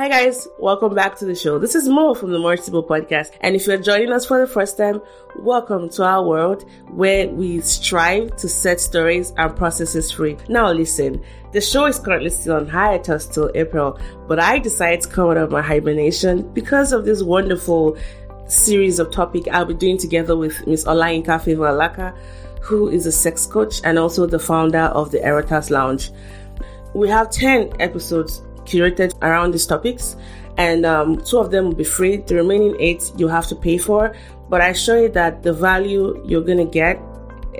[0.00, 1.58] Hi guys, welcome back to the show.
[1.58, 3.32] This is Mo from the Merciful Podcast.
[3.42, 5.02] And if you're joining us for the first time,
[5.36, 10.38] welcome to our world where we strive to set stories and processes free.
[10.48, 15.08] Now listen, the show is currently still on hiatus till April, but I decided to
[15.10, 17.98] come out of my hibernation because of this wonderful
[18.46, 22.14] series of topic I'll be doing together with Miss Olayinka Favour Alaka,
[22.62, 26.10] who is a sex coach and also the founder of the Erotas Lounge.
[26.94, 28.40] We have 10 episodes
[28.70, 30.16] curated around these topics,
[30.56, 32.18] and um, two of them will be free.
[32.18, 34.14] The remaining eight you have to pay for.
[34.48, 37.00] But I show you that the value you're gonna get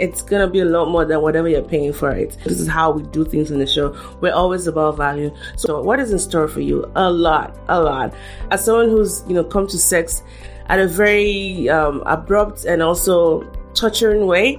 [0.01, 2.37] it's gonna be a lot more than whatever you're paying for it.
[2.45, 3.95] This is how we do things in the show.
[4.21, 5.35] We're always about value.
[5.57, 6.91] So what is in store for you?
[6.97, 8.15] A lot, a lot.
[8.51, 10.23] As someone who's you know come to sex
[10.67, 13.43] at a very um, abrupt and also
[13.75, 14.59] torturing way,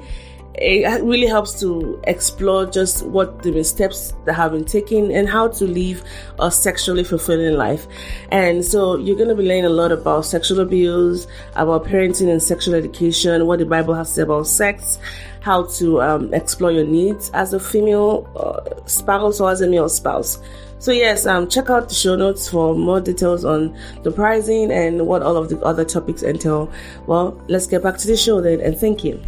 [0.56, 5.48] it really helps to explore just what the steps that have been taken and how
[5.48, 6.04] to live
[6.40, 7.88] a sexually fulfilling life.
[8.32, 12.44] And so you're going to be learning a lot about sexual abuse, about parenting and
[12.44, 15.00] sexual education, what the Bible has to say about sex,
[15.40, 19.90] how to um, explore your needs as a female uh, spouse or as a male
[19.90, 20.38] spouse.
[20.80, 25.06] So yes, um, check out the show notes for more details on the pricing and
[25.06, 26.72] what all of the other topics entail.
[27.06, 29.24] Well, let's get back to the show then, and thank you.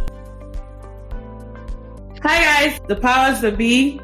[2.64, 4.00] Guys, the powers that be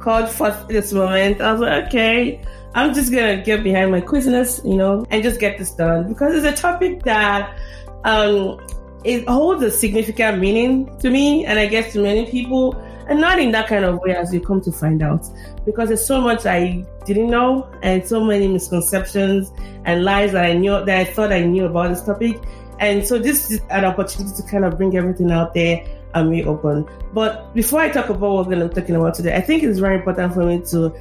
[0.00, 1.40] called for this moment.
[1.40, 2.42] I was like, okay,
[2.74, 6.34] I'm just gonna get behind my quizziness, you know, and just get this done because
[6.34, 7.56] it's a topic that
[8.02, 8.58] um
[9.04, 12.74] it holds a significant meaning to me and I guess to many people,
[13.08, 15.24] and not in that kind of way as you come to find out.
[15.64, 19.52] Because there's so much I didn't know and so many misconceptions
[19.84, 22.42] and lies that I knew that I thought I knew about this topic.
[22.80, 26.44] And so this is an opportunity to kind of bring everything out there and we
[26.44, 26.88] open.
[27.12, 29.62] But before I talk about what we're going to be talking about today, I think
[29.62, 30.94] it's very important for me to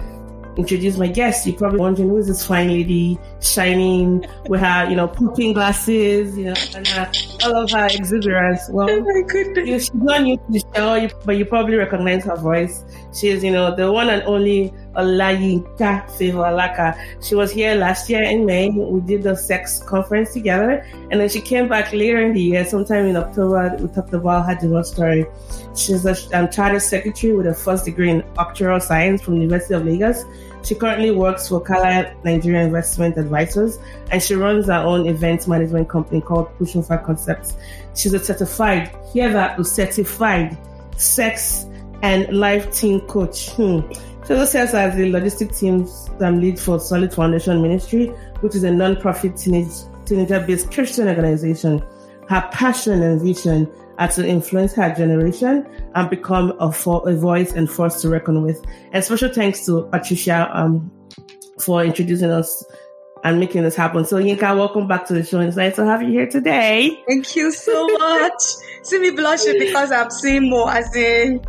[0.58, 1.46] introduce my guest.
[1.48, 6.38] You're probably wondering who is this fine lady shining with her, you know, pooping glasses,
[6.38, 7.12] you know, and her,
[7.46, 8.70] all of her exuberance.
[8.70, 9.68] Well, oh my goodness.
[9.68, 12.84] You she's not new to the show, but you probably recognize her voice.
[13.14, 18.24] She is, you know, the one and only Olayinka Favour She was here last year
[18.24, 18.70] in May.
[18.70, 22.66] We did the sex conference together, and then she came back later in the year,
[22.66, 23.76] sometime in October.
[23.80, 25.26] We talked about her divorce story.
[25.76, 29.74] She's a um, chartered secretary with a first degree in actuarial science from the University
[29.74, 30.26] of Lagos.
[30.64, 33.80] She currently works for Kala Nigeria Investment Advisors,
[34.12, 37.56] and she runs her own event management company called Pushing for Concepts.
[37.96, 40.58] She's a certified, hear that, certified
[40.98, 41.66] sex
[42.02, 43.50] and life team coach.
[43.52, 43.82] Hmm.
[44.28, 48.08] She serves as the logistic team's um, lead for Solid Foundation Ministry,
[48.42, 49.72] which is a non-profit teenage,
[50.06, 51.84] teenager-based Christian organization.
[52.28, 53.68] Her passion and vision
[53.98, 58.64] are to influence her generation and become a, a voice and force to reckon with.
[58.92, 60.92] And special thanks to Patricia um,
[61.60, 62.66] for introducing us
[63.24, 64.06] and making this happen.
[64.06, 65.40] So Yinka, welcome back to the show.
[65.42, 67.04] It's nice to have you here today.
[67.08, 68.42] Thank you so much.
[68.84, 71.42] See me blushing because I'm seeing more as in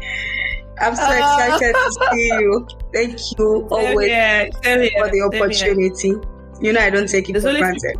[0.80, 2.66] I'm so uh, excited to see you.
[2.92, 6.14] Thank you always here, for the opportunity.
[6.60, 7.96] You know, I don't take it There's for granted.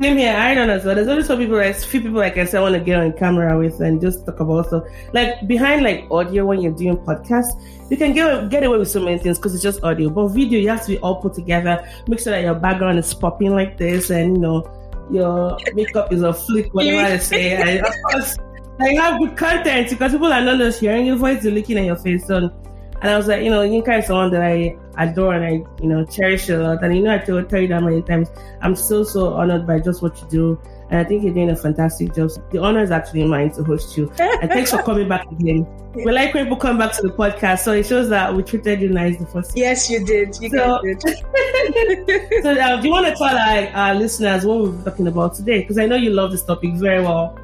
[0.00, 0.78] Same here, I don't know.
[0.78, 3.00] So there's only some people, like few people like I said, I want to get
[3.00, 4.84] on camera with and just talk about stuff.
[5.12, 9.02] Like behind like audio when you're doing podcasts, you can get get away with so
[9.02, 10.08] many things because it's just audio.
[10.08, 11.84] But video, you have to be all put together.
[12.06, 14.70] Make sure that your background is popping like this, and you know
[15.10, 17.56] your makeup is a flick, whatever I say.
[17.56, 18.36] And of course,
[18.80, 21.84] I have good content because people are not just hearing your voice, they're looking at
[21.84, 22.26] your face.
[22.26, 25.82] So, and I was like, you know, Yinka is someone that I adore and I,
[25.82, 26.82] you know, cherish a lot.
[26.82, 28.28] And you know, I tell, tell you that many times.
[28.60, 30.60] I'm so, so honored by just what you do.
[30.90, 32.30] And I think you're doing a fantastic job.
[32.50, 34.10] The honor is actually mine to host you.
[34.18, 35.66] And thanks for coming back again.
[35.94, 38.80] We like when people come back to the podcast, so it shows that we treated
[38.80, 39.56] you nice the first time.
[39.56, 40.36] Yes, you did.
[40.40, 41.00] You so, did.
[42.42, 45.62] so, uh, do you want to tell our, our listeners what we're talking about today?
[45.62, 47.36] Because I know you love this topic very well.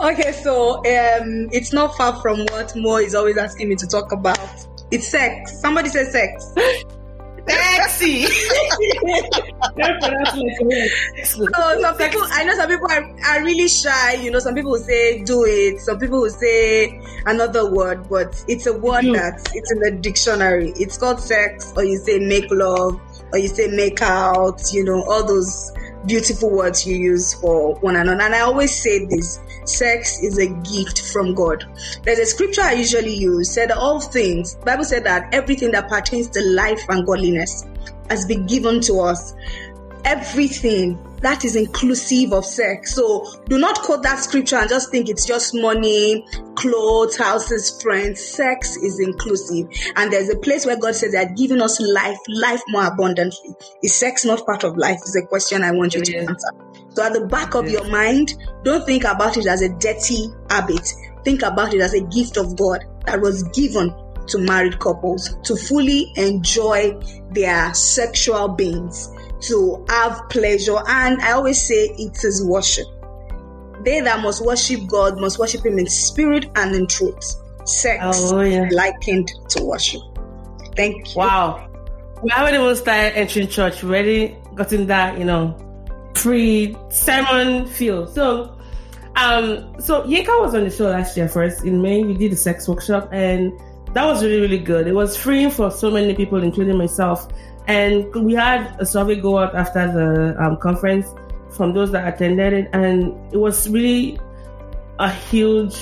[0.00, 4.12] Okay, so um, it's not far from what Mo is always asking me to talk
[4.12, 4.38] about.
[4.90, 5.60] It's sex.
[5.60, 6.54] Somebody say sex.
[7.48, 8.26] Sexy.
[11.24, 11.46] so
[11.80, 14.14] some people, I know some people are, are really shy.
[14.14, 15.80] You know, some people will say do it.
[15.80, 20.72] Some people will say another word, but it's a word that it's in the dictionary.
[20.76, 23.00] It's called sex, or you say make love,
[23.32, 24.60] or you say make out.
[24.72, 25.72] You know, all those
[26.06, 28.20] beautiful words you use for one another.
[28.22, 31.64] And I always say this sex is a gift from God.
[32.02, 34.54] There's a scripture I usually use said all things.
[34.56, 37.64] Bible said that everything that pertains to life and godliness
[38.08, 39.34] has been given to us.
[40.04, 42.94] Everything that is inclusive of sex.
[42.94, 46.24] So do not quote that scripture and just think it's just money,
[46.54, 48.24] clothes, houses, friends.
[48.24, 49.68] Sex is inclusive.
[49.96, 53.54] And there's a place where God says that giving us life, life more abundantly.
[53.82, 54.98] Is sex not part of life?
[55.04, 56.48] Is a question I want you to answer.
[56.90, 58.34] So at the back of your mind,
[58.64, 60.92] don't think about it as a dirty habit.
[61.24, 63.94] Think about it as a gift of God that was given
[64.28, 66.94] to married couples to fully enjoy
[67.32, 69.10] their sexual beings
[69.42, 70.76] to have pleasure.
[70.86, 72.86] And I always say it is worship.
[73.84, 77.36] They that must worship God must worship Him in spirit and in truth.
[77.64, 78.02] Sex
[78.32, 78.68] oh, yeah.
[78.72, 80.00] likened to worship.
[80.76, 81.18] Thank you.
[81.18, 81.68] Wow.
[82.22, 83.82] We haven't even started entering church.
[83.82, 85.56] We already gotten that, you know,
[86.14, 88.06] pre sermon feel.
[88.06, 88.58] So,
[89.16, 92.02] um, so Yinka was on the show last year first in May.
[92.02, 93.52] We did a sex workshop and
[93.94, 94.86] that was really, really good.
[94.86, 97.28] It was free for so many people, including myself.
[97.68, 101.06] And we had a survey go out after the um, conference
[101.50, 104.18] from those that attended it, and it was really
[104.98, 105.76] a huge.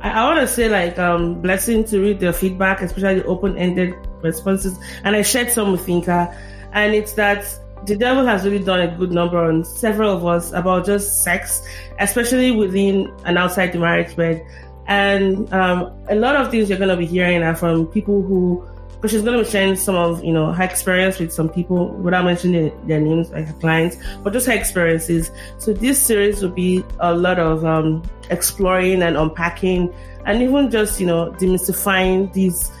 [0.00, 3.94] I, I want to say like um, blessing to read the feedback, especially the open-ended
[4.22, 4.78] responses.
[5.04, 6.34] And I shared some with Yinka,
[6.72, 7.44] and it's that
[7.86, 11.62] the devil has really done a good number on several of us about just sex,
[11.98, 14.44] especially within and outside the marriage bed.
[14.86, 18.66] And um, a lot of things you're going to be hearing are from people who
[18.98, 21.88] because she's going to be sharing some of you know her experience with some people
[21.98, 25.30] without mentioning their names like her clients but just her experiences.
[25.58, 29.94] So this series will be a lot of um, exploring and unpacking
[30.26, 32.72] and even just you know demystifying these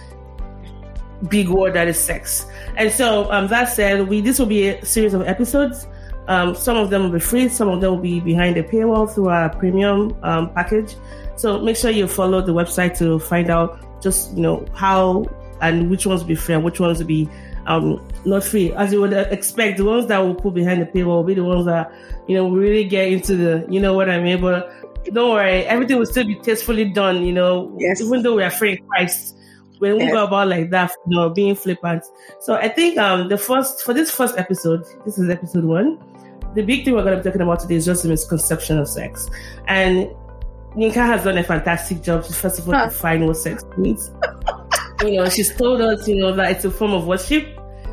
[1.28, 2.46] big word that is sex.
[2.76, 5.86] And so um, that said we this will be a series of episodes.
[6.26, 9.08] Um, some of them will be free some of them will be behind the paywall
[9.12, 10.96] through our premium um, package.
[11.36, 15.24] So make sure you follow the website to find out just you know how
[15.60, 17.28] and which ones will be free and which ones will be
[17.66, 18.72] um, not free.
[18.72, 21.44] As you would expect, the ones that will put behind the paywall will be the
[21.44, 21.92] ones that,
[22.26, 24.40] you know, really get into the, you know what I mean?
[24.40, 24.72] But
[25.12, 28.00] don't worry, everything will still be tastefully done, you know, yes.
[28.00, 29.36] even though we are free in Christ.
[29.78, 30.12] When we yes.
[30.12, 32.04] go about like that, you know, being flippant.
[32.40, 36.00] So I think um the first for this first episode, this is episode one.
[36.56, 38.88] The big thing we're going to be talking about today is just the misconception of
[38.88, 39.30] sex.
[39.68, 40.10] And
[40.74, 42.86] Yinka has done a fantastic job first of all huh.
[42.86, 44.10] define what sex means
[45.02, 47.46] you know, she's told us, you know, that it's a form of worship.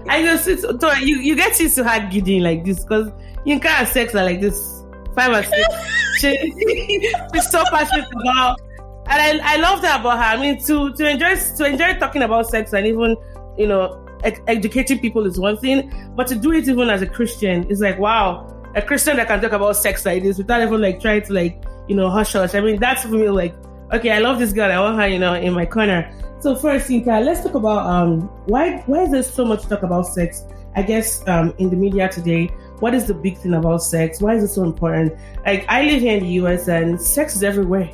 [0.07, 0.63] I just, it's,
[1.01, 3.11] you, you get used to her gidding like this because
[3.45, 4.83] you can't have sex like this.
[5.15, 5.67] Five or six.
[6.19, 8.59] she, she's so passionate about,
[9.07, 10.23] and I, I love that about her.
[10.23, 13.15] I mean, to, to enjoy, to enjoy talking about sex and even,
[13.57, 17.07] you know, ed- educating people is one thing, but to do it even as a
[17.07, 20.81] Christian is like, wow, a Christian that can talk about sex like this without even
[20.81, 22.55] like trying to like, you know, hush hush.
[22.55, 23.55] I mean, that's for me like,
[23.93, 24.71] okay, I love this girl.
[24.71, 26.11] I want her, you know, in my corner.
[26.45, 30.03] So first, Yinka, let's talk about um why why is there so much talk about
[30.03, 30.43] sex?
[30.75, 32.51] I guess um in the media today,
[32.81, 34.21] what is the big thing about sex?
[34.21, 35.15] Why is it so important?
[35.43, 37.89] Like I live here in the US and sex is everywhere.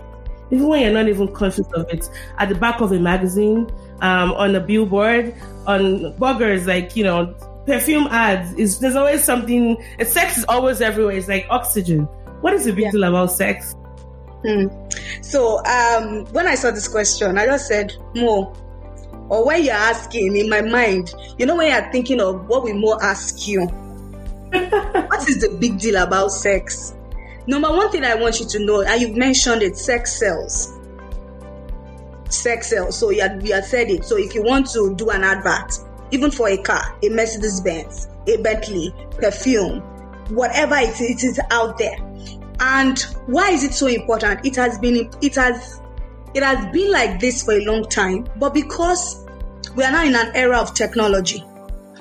[0.52, 2.10] Even when you're not even conscious of it,
[2.40, 3.72] at the back of a magazine,
[4.02, 5.34] um, on a billboard,
[5.66, 7.34] on bloggers, like you know,
[7.66, 8.52] perfume ads.
[8.56, 9.82] Is there's always something.
[10.04, 11.16] Sex is always everywhere.
[11.16, 12.02] It's like oxygen.
[12.42, 12.92] What is the big yeah.
[12.92, 13.74] deal about sex?
[14.44, 14.68] Hmm.
[15.32, 18.54] So um, when I saw this question, I just said, Mo,
[19.30, 22.74] or when you're asking in my mind, you know, when you're thinking of what we
[22.74, 23.62] more ask you,
[24.52, 26.94] what is the big deal about sex?
[27.48, 30.78] Number one thing I want you to know, and you've mentioned it, sex sells.
[32.28, 32.98] Sex sells.
[33.00, 34.04] So you had, you had said it.
[34.04, 35.80] So if you want to do an advert,
[36.12, 39.80] even for a car, a Mercedes Benz, a Bentley, perfume,
[40.28, 42.11] whatever it is, it is out there
[42.62, 44.46] and why is it so important?
[44.46, 45.82] It has been it has
[46.34, 49.26] it has been like this for a long time, but because
[49.76, 51.40] we are now in an era of technology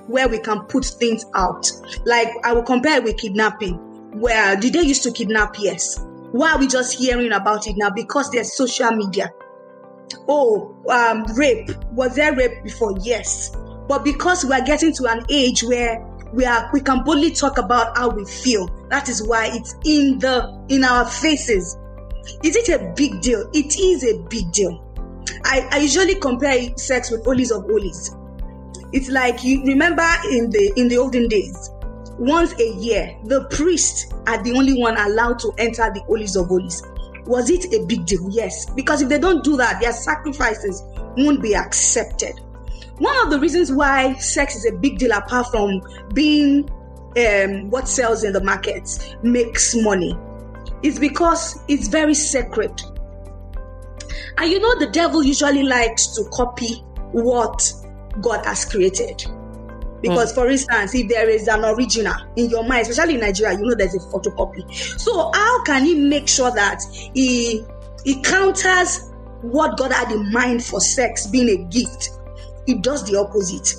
[0.06, 1.70] where we can put things out.
[2.04, 3.74] Like I will compare it with kidnapping,
[4.20, 5.56] where did they used to kidnap?
[5.58, 6.04] Yes.
[6.32, 7.90] Why are we just hearing about it now?
[7.90, 9.32] Because there's social media.
[10.28, 11.70] Oh, um, rape.
[11.92, 12.96] Was there rape before?
[13.00, 13.56] Yes.
[13.88, 17.58] But because we are getting to an age where we are we can boldly talk
[17.58, 18.68] about how we feel.
[18.90, 21.78] That is why it's in the in our faces.
[22.42, 23.49] Is it a big deal?
[23.54, 24.85] It is a big deal.
[25.44, 28.14] I, I usually compare sex with holies of holies.
[28.92, 31.70] It's like you remember in the in the olden days,
[32.18, 36.49] once a year, the priest are the only one allowed to enter the holies of
[36.49, 36.82] holies.
[37.26, 38.28] Was it a big deal?
[38.30, 38.68] Yes.
[38.70, 40.82] Because if they don't do that, their sacrifices
[41.16, 42.40] won't be accepted.
[42.99, 45.80] One of the reasons why sex is a big deal, apart from
[46.12, 46.68] being
[47.16, 50.16] um, what sells in the markets makes money,
[50.82, 52.80] It's because it's very sacred.
[54.38, 56.76] And you know, the devil usually likes to copy
[57.12, 57.72] what
[58.20, 59.24] God has created.
[60.02, 60.34] Because, mm.
[60.34, 63.74] for instance, if there is an original in your mind, especially in Nigeria, you know
[63.74, 64.72] there's a photocopy.
[64.98, 66.80] So, how can he make sure that
[67.14, 67.62] he
[68.04, 69.10] he counters
[69.42, 72.10] what God had in mind for sex being a gift?
[72.66, 73.74] He does the opposite.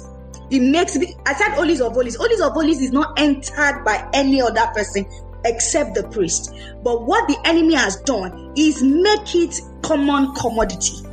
[0.51, 1.15] He makes it.
[1.25, 2.15] I said holies of holies.
[2.15, 5.05] Holies of holies is not entered by any other person
[5.45, 6.53] except the priest.
[6.83, 11.07] But what the enemy has done is make it common commodity.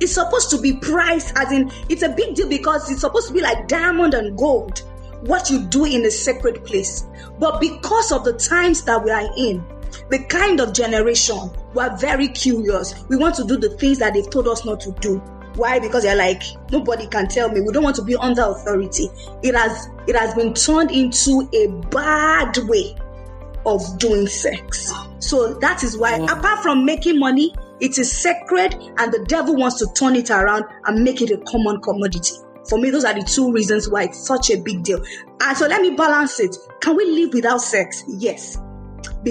[0.00, 3.34] It's supposed to be priced as in it's a big deal because it's supposed to
[3.34, 4.82] be like diamond and gold
[5.22, 7.04] what you do in a sacred place.
[7.38, 9.64] But because of the times that we are in,
[10.08, 13.04] the kind of generation, we're very curious.
[13.08, 15.22] We want to do the things that they've told us not to do.
[15.58, 15.78] Why?
[15.78, 17.60] Because they're like, nobody can tell me.
[17.60, 19.08] We don't want to be under authority.
[19.42, 22.96] It has it has been turned into a bad way
[23.66, 24.92] of doing sex.
[25.18, 29.78] So that is why, apart from making money, it is sacred, and the devil wants
[29.78, 32.32] to turn it around and make it a common commodity.
[32.68, 35.02] For me, those are the two reasons why it's such a big deal.
[35.40, 36.56] And so let me balance it.
[36.80, 38.04] Can we live without sex?
[38.06, 38.58] Yes.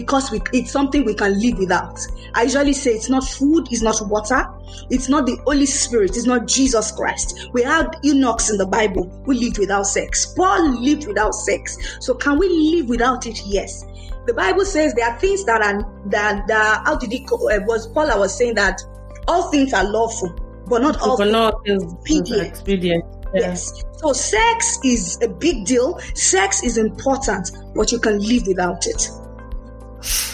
[0.01, 1.99] Because we, it's something we can live without.
[2.33, 4.45] I usually say it's not food, it's not water,
[4.89, 7.49] it's not the Holy Spirit, it's not Jesus Christ.
[7.53, 10.33] We have eunuchs in the Bible who lived without sex.
[10.35, 11.77] Paul lived without sex.
[11.99, 13.41] So can we live without it?
[13.45, 13.85] Yes
[14.27, 17.87] the Bible says there are things that are that, that how did he uh, was
[17.87, 18.81] Paul I was saying that
[19.27, 20.35] all things are lawful,
[20.67, 22.47] but not all but not expedient.
[22.47, 23.05] expedient.
[23.33, 23.41] Yeah.
[23.41, 23.83] Yes.
[23.97, 25.97] So sex is a big deal.
[26.13, 29.09] Sex is important, but you can live without it.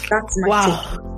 [0.09, 0.91] That's my wow.
[0.91, 1.13] Take.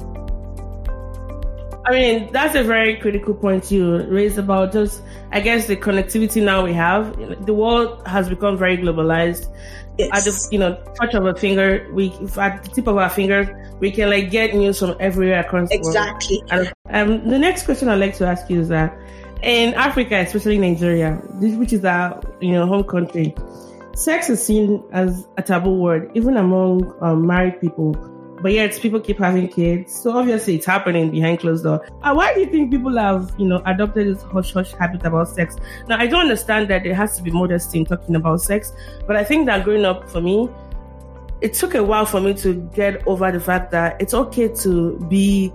[1.87, 6.43] I mean, that's a very critical point you raised about just, I guess, the connectivity
[6.43, 7.45] now we have.
[7.45, 9.53] The world has become very globalized.
[9.97, 10.09] Yes.
[10.11, 13.71] At the you know touch of a finger, we at the tip of our finger,
[13.79, 15.95] we can like get news from everywhere across the world.
[15.95, 16.43] Exactly.
[16.89, 18.97] Um, the next question I'd like to ask you is that
[19.41, 23.35] in Africa, especially Nigeria, which is our you know home country,
[23.93, 27.93] sex is seen as a taboo word, even among um, married people
[28.45, 29.91] but yet people keep having kids.
[29.91, 31.83] So obviously it's happening behind closed door.
[32.03, 35.29] Uh, why do you think people have, you know, adopted this hush hush habit about
[35.29, 35.55] sex?
[35.87, 38.71] Now I don't understand that there has to be modesty in talking about sex,
[39.07, 40.47] but I think that growing up for me,
[41.41, 44.99] it took a while for me to get over the fact that it's okay to
[45.09, 45.51] be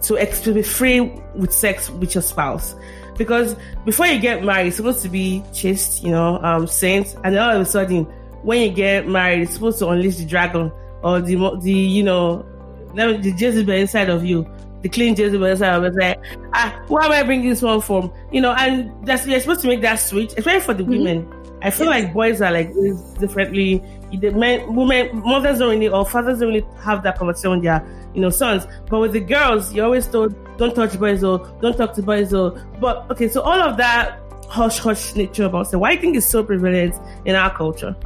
[0.00, 1.00] to be free
[1.34, 2.74] with sex with your spouse.
[3.18, 7.36] Because before you get married, it's supposed to be chaste, you know, um, saint, and
[7.36, 8.04] all of a sudden,
[8.40, 10.72] when you get married, it's supposed to unleash the dragon
[11.02, 12.46] or the the you know
[12.94, 14.46] the Jezebel inside of you,
[14.82, 15.94] the clean Jezebel inside of us.
[15.94, 16.20] Like,
[16.54, 18.12] ah, why am I bringing this one from?
[18.30, 20.92] You know, and that's you're supposed to make that switch, especially for the mm-hmm.
[20.92, 21.42] women.
[21.62, 22.04] I feel yes.
[22.04, 22.72] like boys are like
[23.20, 23.82] differently.
[24.12, 27.86] The men, women, mothers don't really, or fathers don't really have that conversation with their,
[28.14, 28.66] you know, sons.
[28.90, 32.34] But with the girls, you're always told, don't touch boys or don't talk to boys
[32.34, 32.50] or.
[32.80, 34.18] But okay, so all of that
[34.48, 36.94] hush hush nature about so why do you think it's so prevalent
[37.24, 37.96] in our culture?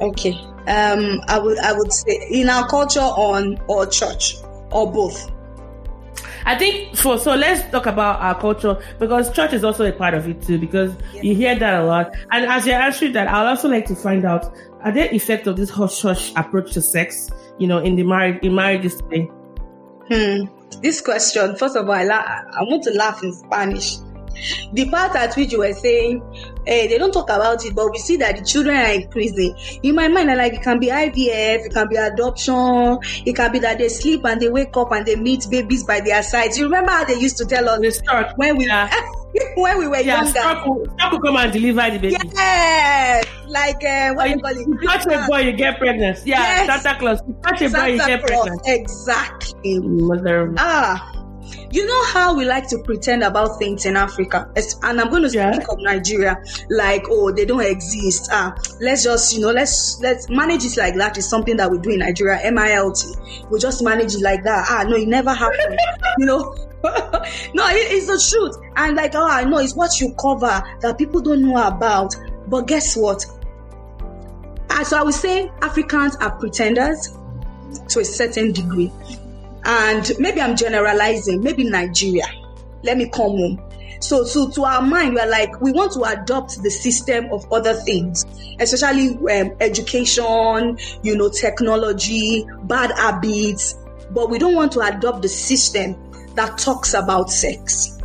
[0.00, 0.32] Okay,
[0.66, 4.36] um, I would I would say in our culture on or church
[4.70, 5.30] or both.
[6.46, 10.14] I think for so let's talk about our culture because church is also a part
[10.14, 11.22] of it too because yeah.
[11.22, 12.14] you hear that a lot.
[12.30, 15.56] And as you're answering that, I'd also like to find out are there effects of
[15.56, 19.30] this hush hush approach to sex, you know, in the marriage in marriages today?
[20.10, 20.44] Hmm.
[20.82, 23.98] This question, first of all, I, la- I want to laugh in Spanish
[24.72, 26.22] the part at which you were saying
[26.66, 29.54] eh, they don't talk about it, but we see that the children are increasing.
[29.82, 33.52] In my mind, I like it can be IVF, it can be adoption, it can
[33.52, 36.58] be that they sleep and they wake up and they meet babies by their sides.
[36.58, 38.90] You remember how they used to tell us start, when we yeah.
[39.56, 40.30] when we were yeah, younger.
[40.30, 42.16] Stop will, come and deliver the baby.
[42.34, 44.66] Yes, like uh, what you, you call it?
[44.66, 46.18] You touch a boy, you get pregnant.
[46.24, 46.82] Yeah, yes.
[46.82, 47.20] Santa Claus.
[47.26, 48.60] You touch a boy, you get pregnant.
[48.66, 49.80] Exactly.
[49.80, 50.54] Mother.
[50.56, 51.19] Ah
[51.70, 54.50] you know how we like to pretend about things in Africa,
[54.82, 55.64] and I'm going to speak yeah.
[55.68, 58.28] of Nigeria, like oh they don't exist.
[58.32, 61.78] Ah, let's just you know let's let's manage it like that is something that we
[61.78, 62.40] do in Nigeria.
[62.50, 64.66] MILT, we just manage it like that.
[64.68, 65.78] Ah, no, it never happened.
[66.18, 68.56] you know, no, it, it's the truth.
[68.76, 72.14] And like, oh, I know it's what you cover that people don't know about.
[72.48, 73.24] But guess what?
[74.70, 77.16] Uh, so I would say Africans are pretenders
[77.88, 78.90] to a certain degree
[79.64, 82.26] and maybe I'm generalizing, maybe Nigeria.
[82.82, 83.62] Let me come home.
[84.00, 87.74] So, so to our mind, we're like, we want to adopt the system of other
[87.74, 88.24] things,
[88.58, 93.74] especially um, education, you know, technology, bad habits,
[94.10, 95.96] but we don't want to adopt the system
[96.34, 97.98] that talks about sex.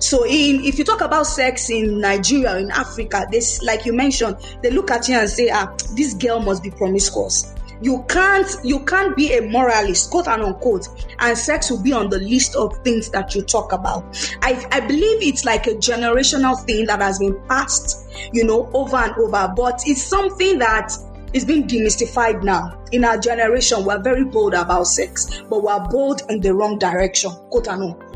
[0.00, 4.36] So, in if you talk about sex in Nigeria, in Africa, this, like you mentioned,
[4.62, 8.80] they look at you and say, ah, this girl must be promiscuous you can't you
[8.84, 12.76] can't be a moralist quote and unquote and sex will be on the list of
[12.84, 14.04] things that you talk about.
[14.42, 18.96] I i believe it's like a generational thing that has been passed you know over
[18.96, 20.92] and over but it's something that
[21.32, 22.76] is being demystified now.
[22.92, 27.30] In our generation we're very bold about sex but we're bold in the wrong direction
[27.50, 28.09] quote unquote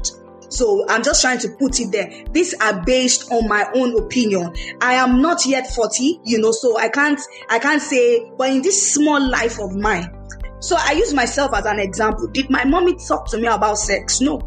[0.54, 2.24] so I'm just trying to put it there.
[2.30, 4.54] These are based on my own opinion.
[4.80, 7.20] I am not yet 40, you know, so I can't,
[7.50, 10.10] I can't say, but in this small life of mine.
[10.60, 12.28] So I use myself as an example.
[12.28, 14.20] Did my mommy talk to me about sex?
[14.20, 14.40] No.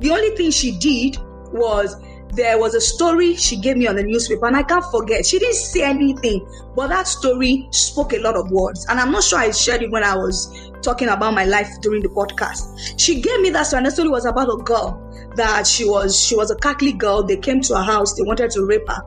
[0.00, 1.18] The only thing she did
[1.52, 1.96] was
[2.34, 5.26] there was a story she gave me on the newspaper, and I can't forget.
[5.26, 6.46] She didn't say anything,
[6.76, 8.86] but that story spoke a lot of words.
[8.88, 12.02] And I'm not sure I shared it when I was talking about my life during
[12.02, 12.98] the podcast.
[12.98, 15.04] She gave me that story, and story was about a girl
[15.36, 17.22] that she was she was a Catholic girl.
[17.22, 19.02] They came to her house, they wanted to rape her,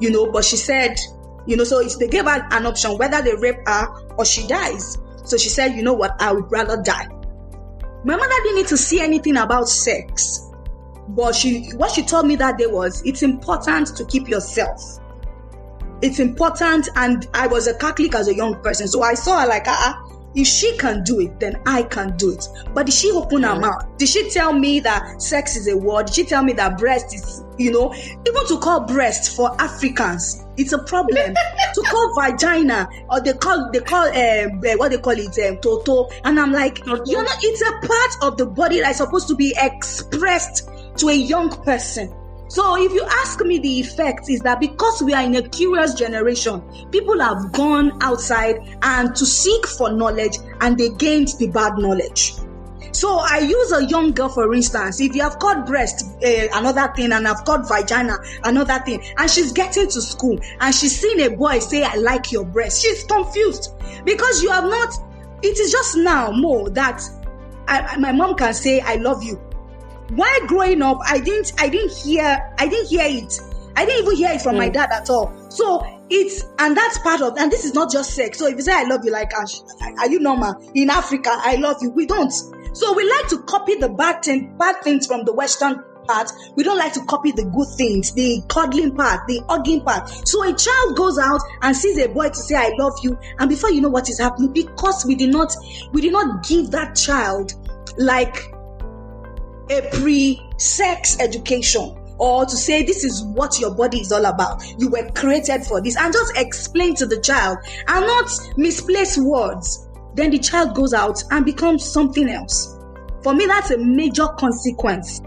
[0.00, 0.98] you know, but she said,
[1.46, 4.98] you know, so they gave her an option whether they rape her or she dies.
[5.24, 7.06] So she said, you know what, I would rather die.
[8.04, 10.44] My mother didn't need to see anything about sex
[11.08, 14.98] but she, what she told me that day was, it's important to keep yourself.
[16.02, 16.88] It's important.
[16.96, 18.88] And I was a Catholic as a young person.
[18.88, 22.16] So I saw her like, ah, uh, if she can do it, then I can
[22.16, 22.48] do it.
[22.72, 23.84] But did she open her mouth?
[23.98, 26.06] Did she tell me that sex is a word?
[26.06, 30.44] Did she tell me that breast is, you know, even to call breast for Africans,
[30.56, 31.34] it's a problem.
[31.34, 36.08] to call vagina or they call they call um, what they call it um, toto,
[36.24, 39.54] and I'm like, you know, it's a part of the body that's supposed to be
[39.56, 42.12] expressed to a young person.
[42.54, 45.92] So if you ask me the effect is that because we are in a curious
[45.94, 51.78] generation, people have gone outside and to seek for knowledge and they gained the bad
[51.78, 52.34] knowledge.
[52.92, 56.92] So I use a young girl, for instance, if you have caught breast, uh, another
[56.94, 61.18] thing, and I've caught vagina, another thing, and she's getting to school and she's seen
[61.22, 62.82] a boy say, I like your breast.
[62.82, 63.72] She's confused
[64.04, 64.94] because you have not,
[65.42, 67.02] it is just now more that
[67.66, 69.44] I, my mom can say, I love you
[70.10, 73.40] while growing up, I didn't, I didn't hear, I didn't hear it.
[73.76, 74.58] I didn't even hear it from mm.
[74.58, 75.32] my dad at all.
[75.50, 78.38] So it's, and that's part of, and this is not just sex.
[78.38, 80.54] So if you say, I love you, like, are you normal?
[80.74, 81.90] In Africa, I love you.
[81.90, 82.30] We don't.
[82.30, 86.30] So we like to copy the bad, thing, bad things from the Western part.
[86.54, 90.08] We don't like to copy the good things, the cuddling part, the hugging part.
[90.08, 93.18] So a child goes out and sees a boy to say, I love you.
[93.38, 95.54] And before you know what is happening, because we did not,
[95.92, 97.54] we did not give that child
[97.96, 98.53] like
[99.70, 104.62] a pre-sex education or to say this is what your body is all about.
[104.78, 109.88] You were created for this and just explain to the child and not misplace words.
[110.14, 112.78] Then the child goes out and becomes something else.
[113.22, 115.20] For me, that's a major consequence.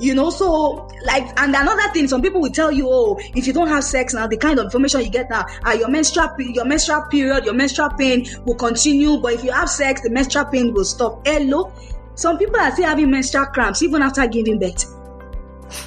[0.00, 3.52] You know, so like, and another thing, some people will tell you, oh, if you
[3.52, 6.64] don't have sex now, the kind of information you get now, uh, your menstrual, your
[6.64, 10.72] menstrual period, your menstrual pain will continue, but if you have sex, the menstrual pain
[10.72, 11.20] will stop.
[11.26, 11.70] Hello,
[12.14, 14.84] some people are still having menstrual cramps even after giving birth.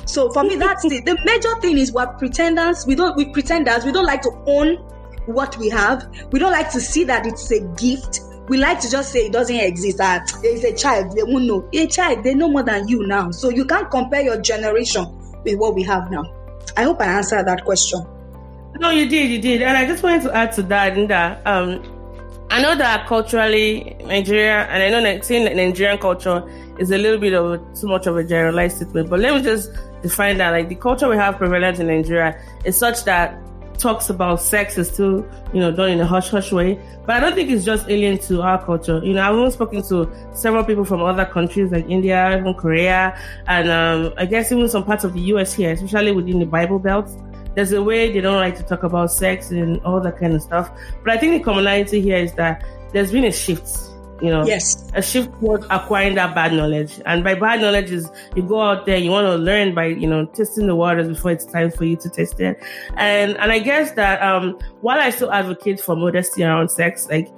[0.06, 2.86] So for me, that's the, the major thing is we're pretenders.
[2.86, 3.84] We don't we pretenders.
[3.84, 4.78] We don't like to own
[5.26, 6.10] what we have.
[6.32, 8.22] We don't like to see that it's a gift.
[8.50, 9.98] We like to just say it doesn't exist.
[9.98, 11.16] That it's a child.
[11.16, 11.68] They won't know.
[11.74, 13.32] A child, they know more than you now.
[13.32, 15.06] So you can't compare your generation
[15.44, 16.24] with what we have now.
[16.76, 18.06] I hope I answered that question.
[18.80, 19.62] No, you did, you did.
[19.62, 21.42] And I just wanted to add to that, Linda.
[21.46, 21.84] Um,
[22.54, 27.18] I know that culturally, Nigeria, and I know that that Nigerian culture is a little
[27.20, 29.72] bit of too much of a generalized statement, but let me just
[30.04, 30.52] define that.
[30.52, 33.42] Like the culture we have prevalent in Nigeria is such that
[33.80, 36.80] talks about sex is still, you know, done in a hush hush way.
[37.08, 39.02] But I don't think it's just alien to our culture.
[39.04, 43.20] You know, I've even spoken to several people from other countries like India, even Korea,
[43.48, 46.78] and um, I guess even some parts of the US here, especially within the Bible
[46.78, 47.10] Belt
[47.56, 50.42] there's a way they don't like to talk about sex and all that kind of
[50.42, 50.72] stuff.
[51.04, 53.70] But I think the commonality here is that there's been a shift,
[54.22, 57.00] you know, yes, a shift towards acquiring that bad knowledge.
[57.06, 60.08] And by bad knowledge is you go out there, you want to learn by, you
[60.08, 62.62] know, testing the waters before it's time for you to test it.
[62.96, 67.30] And, and I guess that, um, while I still advocate for modesty around sex, like,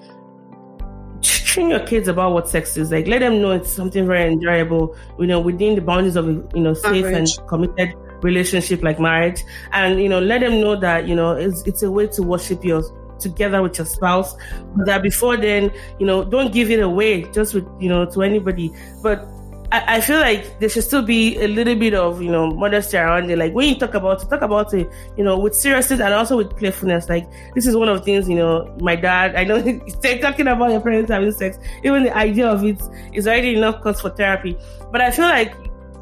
[1.21, 4.95] train your kids about what sex is like let them know it's something very enjoyable
[5.17, 7.37] you know within the boundaries of you know safe Average.
[7.37, 11.61] and committed relationship like marriage and you know let them know that you know it's,
[11.63, 12.83] it's a way to worship your
[13.19, 14.35] together with your spouse
[14.75, 18.21] but that before then you know don't give it away just with you know to
[18.21, 18.71] anybody.
[19.01, 19.27] But
[19.71, 23.29] I, feel like there should still be a little bit of you know modesty around
[23.29, 23.37] it.
[23.37, 26.55] Like when you talk about talk about it you know with seriousness and also with
[26.55, 27.09] playfulness.
[27.09, 29.61] Like this is one of the things you know my dad i know
[30.21, 31.57] talking about your parents having sex.
[31.83, 32.81] Even the idea of it
[33.13, 34.57] is already enough cause for therapy.
[34.91, 35.55] But i feel like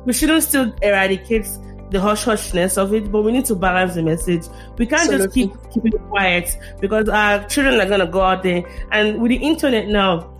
[0.06, 1.47] we shouldn't still eradicate
[1.93, 4.47] the hush hushness of it, but we need to balance the message.
[4.77, 5.47] We can't Absolutely.
[5.47, 8.63] just keep keeping quiet because our children are gonna go out there.
[8.91, 10.34] And with the internet now,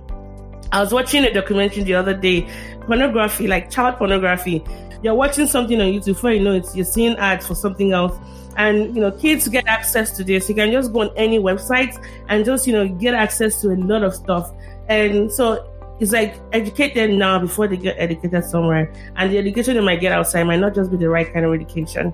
[0.72, 2.50] I was watching a documentary the other day,
[2.88, 4.64] pornography, like child pornography.
[5.04, 8.18] You're watching something on YouTube, before you know it, you're seeing ads for something else.
[8.58, 10.50] And you know, kids get access to this.
[10.50, 11.96] You can just go on any website
[12.30, 14.52] and just you know get access to a lot of stuff.
[14.90, 18.94] And so it's like educate them now before they get educated somewhere.
[19.16, 21.54] And the education they might get outside might not just be the right kind of
[21.54, 22.14] education.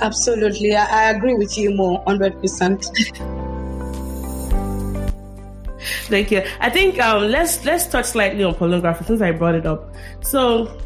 [0.00, 0.74] Absolutely.
[0.74, 3.42] I, I agree with you more, 100%.
[6.06, 6.42] Thank you.
[6.60, 9.94] I think um, let's let's touch slightly on pornography since I brought it up.
[10.20, 10.78] So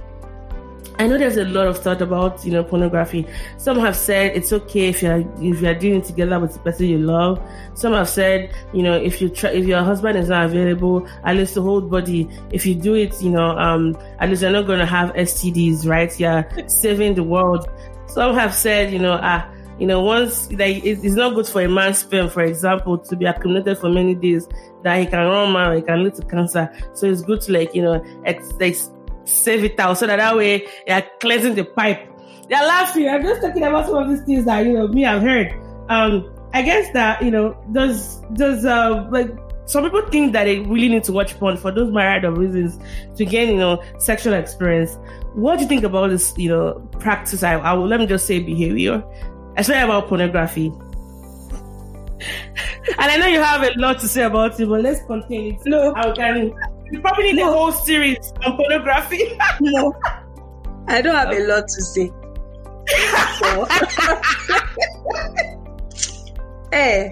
[0.99, 3.27] I know there's a lot of thought about you know pornography.
[3.59, 6.87] Some have said it's okay if you're if you're doing it together with the person
[6.87, 7.43] you love.
[7.75, 11.37] Some have said you know if you try if your husband is not available, at
[11.37, 12.29] least the whole body.
[12.51, 15.87] If you do it, you know um at least you're not going to have STDs,
[15.87, 16.19] right?
[16.19, 17.69] You're saving the world.
[18.07, 21.69] Some have said you know ah you know once like it's not good for a
[21.69, 24.49] man's sperm, for example, to be accumulated for many days
[24.83, 26.73] that he can run mad, he can lead to cancer.
[26.95, 28.55] So it's good to like you know ex-
[29.27, 32.09] save it out so that that way they are cleansing the pipe.
[32.49, 33.09] They're laughing.
[33.09, 35.53] I'm just talking about some of these things that you know me I've heard.
[35.89, 39.29] Um, I guess that you know does does uh like
[39.67, 42.79] some people think that they really need to watch porn for those myriad of reasons
[43.17, 44.97] to gain you know sexual experience.
[45.35, 47.43] What do you think about this you know practice?
[47.43, 49.05] I, I will let me just say behavior,
[49.57, 50.67] especially about pornography.
[52.99, 55.55] and I know you have a lot to say about it, but let's continue.
[55.55, 55.61] it.
[55.67, 56.55] No, I can
[56.91, 57.51] you probably need no.
[57.51, 59.37] a whole series on pornography.
[59.61, 59.95] no,
[60.89, 62.13] I don't have a lot to say.
[66.71, 67.11] hey, eh,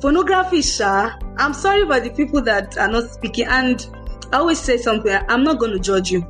[0.00, 1.16] pornography, Sha.
[1.38, 3.46] I'm sorry about the people that are not speaking.
[3.46, 3.86] And
[4.32, 5.12] I always say something.
[5.28, 6.26] I'm not going to judge you.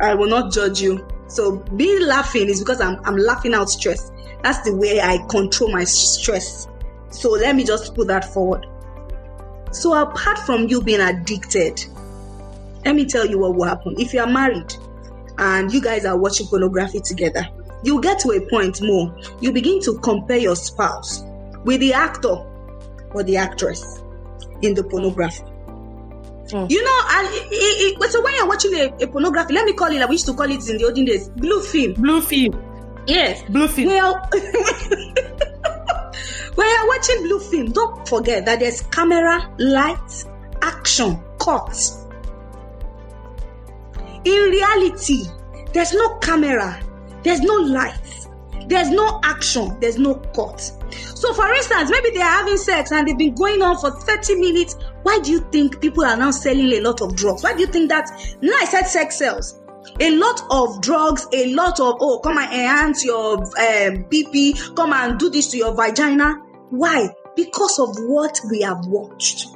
[0.00, 1.06] I will not judge you.
[1.28, 4.10] So be laughing is because I'm I'm laughing out stress.
[4.42, 6.66] That's the way I control my stress.
[7.10, 8.66] So let me just put that forward.
[9.74, 11.84] So, apart from you being addicted,
[12.84, 13.96] let me tell you what will happen.
[13.98, 14.72] If you are married
[15.38, 17.46] and you guys are watching pornography together,
[17.82, 19.14] you get to a point more.
[19.40, 21.22] You begin to compare your spouse
[21.64, 22.36] with the actor
[23.10, 24.00] or the actress
[24.62, 25.42] in the pornography.
[26.50, 26.70] Mm.
[26.70, 29.90] You know, and it, it, so when you're watching a, a, pornography, let me call
[29.90, 31.94] it I we used to call it in the olden days, blue film.
[31.94, 32.62] Blue film.
[33.06, 33.42] Yes.
[33.48, 33.88] Blue film.
[33.88, 34.30] Well,
[36.54, 40.26] When you're watching blue film, don't forget that there's camera, lights,
[40.62, 42.04] action, cuts.
[44.24, 45.24] In reality,
[45.72, 46.80] there's no camera,
[47.22, 48.28] there's no lights,
[48.68, 50.60] there's no action, there's no cut.
[51.14, 54.36] So, for instance, maybe they are having sex and they've been going on for 30
[54.36, 54.76] minutes.
[55.02, 57.42] Why do you think people are now selling a lot of drugs?
[57.42, 58.08] Why do you think that?
[58.40, 59.60] Now I said sex sells
[60.00, 64.92] a lot of drugs, a lot of oh, come and enhance your um, BP, come
[64.92, 66.34] and do this to your vagina.
[66.70, 67.08] Why?
[67.36, 69.48] Because of what we have watched.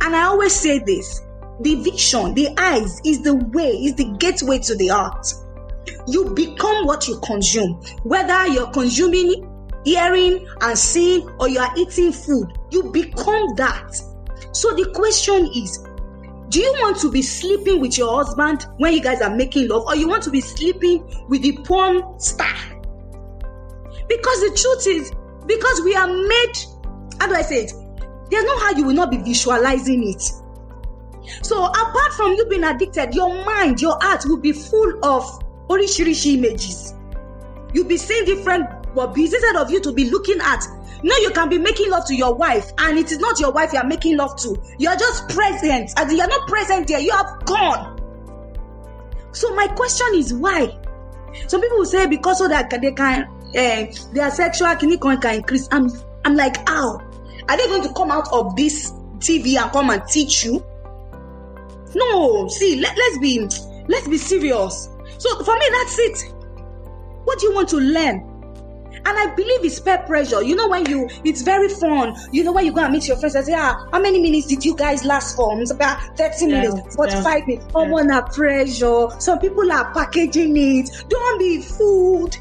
[0.00, 1.20] And I always say this
[1.60, 5.26] the vision, the eyes is the way, is the gateway to the heart.
[6.06, 9.50] You become what you consume, whether you're consuming
[9.84, 13.94] hearing and seeing or you are eating food, you become that.
[14.52, 15.86] So the question is
[16.48, 19.84] do you want to be sleeping with your husband when you guys are making love,
[19.86, 22.54] or you want to be sleeping with the porn star?
[24.08, 25.12] Because the truth is,
[25.46, 26.52] because we are made,
[27.20, 27.72] how do I say it?
[28.30, 30.22] There's no how you will not be visualizing it.
[31.42, 35.22] So, apart from you being addicted, your mind, your heart will be full of
[35.68, 36.94] orishirishi images.
[37.72, 40.64] You'll be seeing different bodies instead of you to be looking at.
[41.04, 43.74] No, you can be making love to your wife, and it is not your wife
[43.74, 44.56] you are making love to.
[44.78, 46.98] You are just present, and you are not present there.
[46.98, 48.00] You have gone.
[49.32, 50.74] So my question is why?
[51.46, 55.68] Some people will say because so that they can uh, their sexual clinical can increase.
[55.70, 55.90] I'm
[56.24, 56.98] I'm like, how?
[57.50, 60.64] Are they going to come out of this TV and come and teach you?
[61.94, 63.40] No, see, let, let's be
[63.88, 64.88] let's be serious.
[65.18, 66.34] So for me, that's it.
[67.24, 68.33] What do you want to learn?
[69.06, 70.42] And I believe it's peer pressure.
[70.42, 72.14] You know, when you, it's very fun.
[72.32, 74.46] You know, when you go and meet your friends and say, ah, how many minutes
[74.46, 75.60] did you guys last for?
[75.60, 77.46] It's about 30 yeah, minutes, 45 yeah.
[77.46, 77.66] minutes.
[77.74, 77.80] Yeah.
[77.80, 79.20] on pressure.
[79.20, 80.90] Some people are packaging it.
[81.08, 82.38] Don't be fooled.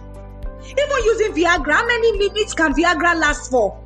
[0.66, 3.78] Even using Viagra, how many minutes can Viagra last for?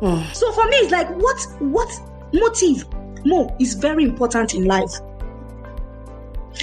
[0.00, 0.34] Mm.
[0.34, 2.00] So for me, it's like what what
[2.32, 2.86] motive
[3.24, 4.90] more is very important in life.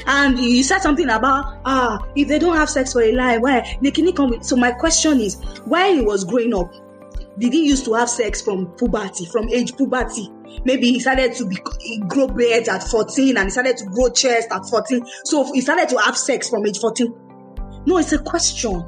[0.05, 3.77] And you said something about ah, if they don't have sex for a lie, why
[3.81, 4.43] they can come with.
[4.43, 6.71] So my question is, while he was growing up,
[7.37, 10.29] did he used to have sex from puberty, from age puberty?
[10.65, 11.57] maybe he started to be,
[12.07, 15.05] grow beard at 14 and he started to grow chest at 14.
[15.25, 17.13] So he started to have sex from age 14.
[17.85, 18.85] No, it's a question.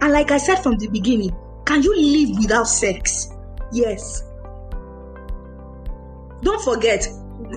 [0.00, 3.28] And like I said from the beginning, can you live without sex?
[3.72, 4.24] Yes.
[6.42, 7.06] Don't forget,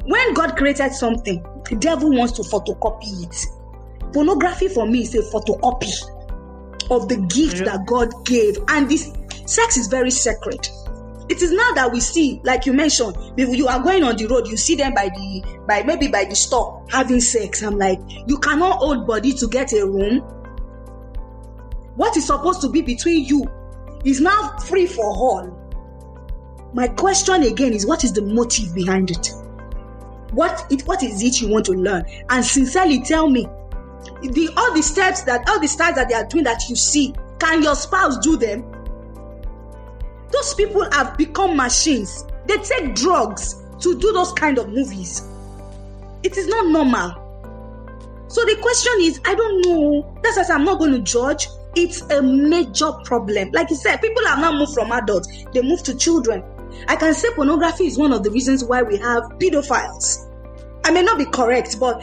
[0.06, 1.44] when God created something,
[1.76, 4.14] devil wants to photocopy it.
[4.14, 5.92] Pornography for me is a photocopy
[6.92, 7.64] of the gift yeah.
[7.78, 8.58] that God gave.
[8.68, 9.12] And this
[9.46, 10.68] sex is very sacred.
[11.30, 14.48] It is now that we see, like you mentioned, you are going on the road,
[14.48, 17.64] you see them by the by maybe by the store having sex.
[17.64, 20.20] I'm like, you cannot hold body to get a room.
[21.96, 23.46] What is supposed to be between you
[24.04, 25.58] is now free for all.
[26.74, 29.32] My question again is what is the motive behind it?
[30.32, 32.06] What it what is it you want to learn?
[32.30, 33.48] And sincerely tell me,
[34.22, 37.14] the all the steps that all the steps that they are doing that you see,
[37.40, 38.64] can your spouse do them?
[40.32, 42.26] Those people have become machines.
[42.48, 45.28] They take drugs to do those kind of movies.
[46.24, 47.18] It is not normal.
[48.28, 50.20] So the question is, I don't know.
[50.24, 51.48] That's why I'm not going to judge.
[51.76, 53.52] It's a major problem.
[53.52, 56.44] Like you said, people have not moved from adults, they move to children.
[56.88, 60.28] I can say pornography is one of the reasons why we have pedophiles.
[60.84, 62.02] I may not be correct, but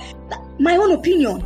[0.58, 1.44] my own opinion.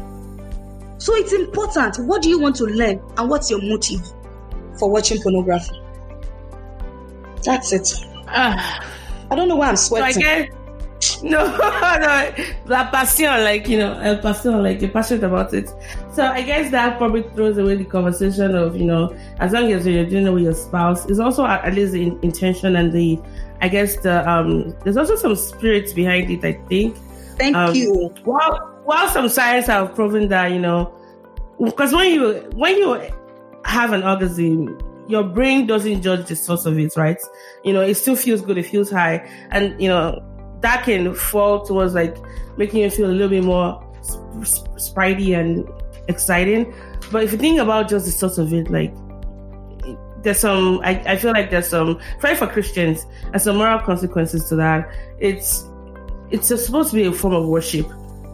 [0.98, 1.98] So it's important.
[2.06, 4.00] What do you want to learn and what's your motive
[4.78, 5.80] for watching pornography?
[7.44, 7.92] That's it.
[8.28, 8.80] Uh,
[9.30, 10.22] I don't know why I'm sweating.
[10.22, 10.54] So I guess
[11.24, 12.34] no, no,
[12.66, 15.72] la passion, like you know, el passion, like you're passionate about it.
[16.12, 19.86] So I guess that probably throws away the conversation of you know, as long as
[19.86, 23.20] you're doing it with your spouse, it's also at least the intention and the,
[23.60, 26.44] I guess the um, there's also some spirits behind it.
[26.44, 26.96] I think.
[27.36, 28.12] Thank um, you.
[28.24, 30.92] While while some science have proven that you know,
[31.64, 33.00] because when you when you
[33.64, 37.20] have an orgasm, your brain doesn't judge the source of it, right?
[37.62, 40.20] You know, it still feels good, it feels high, and you know
[40.62, 42.16] that can fall towards like
[42.56, 45.68] making you feel a little bit more sp- spidey and
[46.08, 46.72] exciting.
[47.10, 48.94] But if you think about just the source of it, like
[50.22, 54.48] there's some, I, I feel like there's some, probably for Christians, and some moral consequences
[54.48, 54.90] to that.
[55.18, 55.64] It's
[56.30, 57.86] it's supposed to be a form of worship.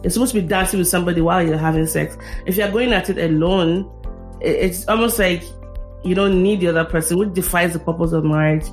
[0.03, 2.17] It's supposed to be dancing with somebody while you're having sex.
[2.45, 3.91] If you're going at it alone,
[4.39, 5.43] it's almost like
[6.03, 8.65] you don't need the other person, which defies the purpose of marriage.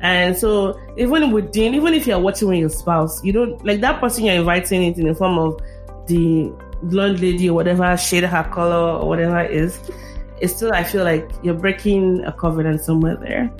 [0.00, 4.00] And so even within, even if you're watching with your spouse, you don't like that
[4.00, 5.60] person you're inviting it in the form of
[6.06, 9.80] the blonde lady or whatever shade her color or whatever it is.
[10.40, 13.50] It's still I feel like you're breaking a covenant somewhere there.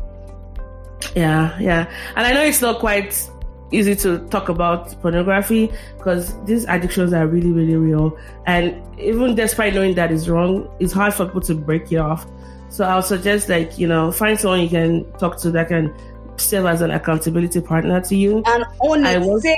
[1.17, 1.91] Yeah, yeah.
[2.17, 3.29] And I know it's not quite
[3.71, 8.17] easy to talk about pornography because these addictions are really, really real.
[8.47, 12.27] And even despite knowing that is wrong, it's hard for people to break it off.
[12.71, 15.95] So I'll suggest like, you know, find someone you can talk to that can
[16.41, 18.43] serve as an accountability partner to you.
[18.47, 19.57] And only say,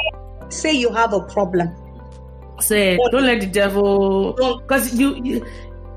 [0.48, 1.70] say you have a problem.
[2.60, 5.46] Say, don't let the devil, because you, you,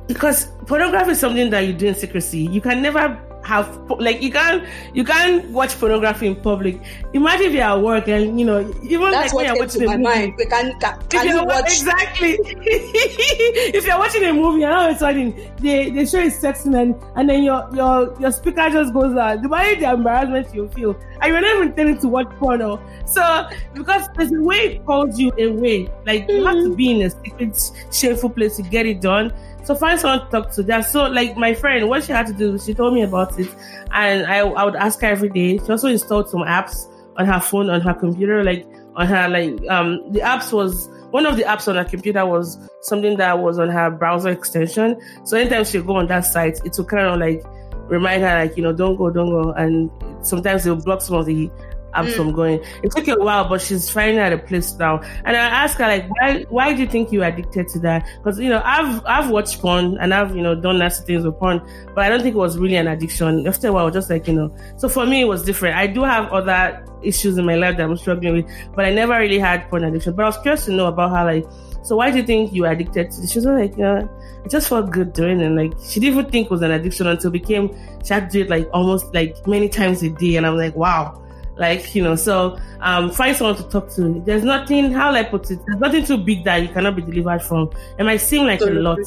[0.08, 2.40] because pornography is something that you do in secrecy.
[2.40, 6.82] You can never have like you can't you can't watch pornography in public.
[7.14, 9.88] Imagine if you're at work and you know even That's like when you're watching a
[9.88, 10.04] movie.
[10.04, 10.34] Mind.
[10.38, 12.38] We can, can, can you watch exactly?
[12.42, 16.80] if you're watching a movie and all of a sudden they, they show you sexing
[16.80, 19.42] and, and then your your your speaker just goes out.
[19.42, 22.82] The way the embarrassment you feel, and you're not even intending to watch porno.
[23.06, 26.38] So because there's a way it calls you away, like mm-hmm.
[26.38, 26.76] you have to mm-hmm.
[26.76, 29.34] be in a secret, shameful place to get it done.
[29.64, 30.64] So find someone to talk to.
[30.64, 33.50] That so like my friend, what she had to do, she told me about it,
[33.92, 35.58] and I I would ask her every day.
[35.58, 39.66] She also installed some apps on her phone, on her computer, like on her like
[39.70, 43.60] um the apps was one of the apps on her computer was something that was
[43.60, 45.00] on her browser extension.
[45.24, 47.44] So anytime she go on that site, it will kind of like
[47.88, 49.90] remind her like you know don't go, don't go, and
[50.26, 51.50] sometimes they'll block some of the
[51.94, 52.16] I'm mm.
[52.16, 52.60] from going.
[52.82, 55.02] It took a while, but she's finally at a place now.
[55.26, 58.08] And I asked her like, why why do you think you're addicted to that?
[58.18, 61.38] Because you know, I've I've watched porn and I've you know done nasty things with
[61.38, 61.62] porn,
[61.94, 63.48] but I don't think it was really an addiction.
[63.48, 64.56] After a while, just like you know.
[64.78, 65.76] So for me, it was different.
[65.76, 69.18] I do have other issues in my life that I'm struggling with, but I never
[69.18, 70.14] really had porn addiction.
[70.14, 71.46] But I was curious to know about her like.
[71.84, 73.22] So why do you think you were addicted to?
[73.22, 73.32] this?
[73.32, 74.08] She was like, yeah,
[74.46, 75.50] it just felt good doing it.
[75.50, 77.76] Like she didn't even think it was an addiction until it became
[78.06, 80.76] she had to do it like almost like many times a day, and I'm like,
[80.76, 81.23] wow
[81.56, 84.22] like, you know, so um, find someone to talk to.
[84.26, 85.60] There's nothing, how will I put it?
[85.66, 87.72] There's nothing too big that you cannot be delivered from.
[87.98, 89.00] It might seem like a lot,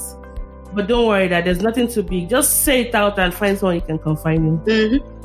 [0.73, 2.29] but don't worry that there's nothing too big.
[2.29, 4.59] Just say it out and find someone you can confide in.
[4.61, 5.17] Mm-hmm.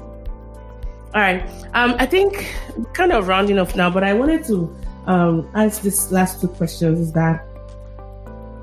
[1.13, 1.43] All right.
[1.73, 2.49] Um, I think
[2.93, 4.73] kind of rounding off now, but I wanted to
[5.07, 6.99] um, ask this last two questions.
[6.99, 7.45] Is that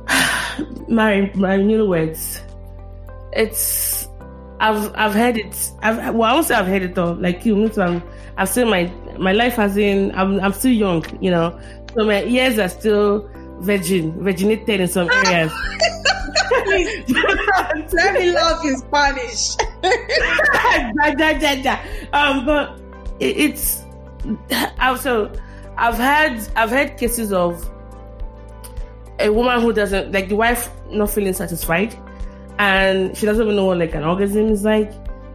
[0.88, 2.40] my my new words?
[3.32, 4.08] It's
[4.60, 5.70] I've I've heard it.
[5.82, 7.14] I've well, I won't say I've heard it all.
[7.14, 8.02] Like you, me too.
[8.38, 10.14] I've still my my life has been.
[10.14, 11.58] I'm I'm still young, you know,
[11.94, 15.52] so my ears are still virgin, virginated in some areas.
[17.92, 19.56] Let me love in Spanish.
[22.12, 22.78] um, but
[23.18, 23.84] it, it's
[24.80, 25.32] also
[25.76, 27.68] I've had I've had cases of
[29.18, 31.96] a woman who doesn't like the wife not feeling satisfied
[32.60, 34.92] and she doesn't even know what like an orgasm is like.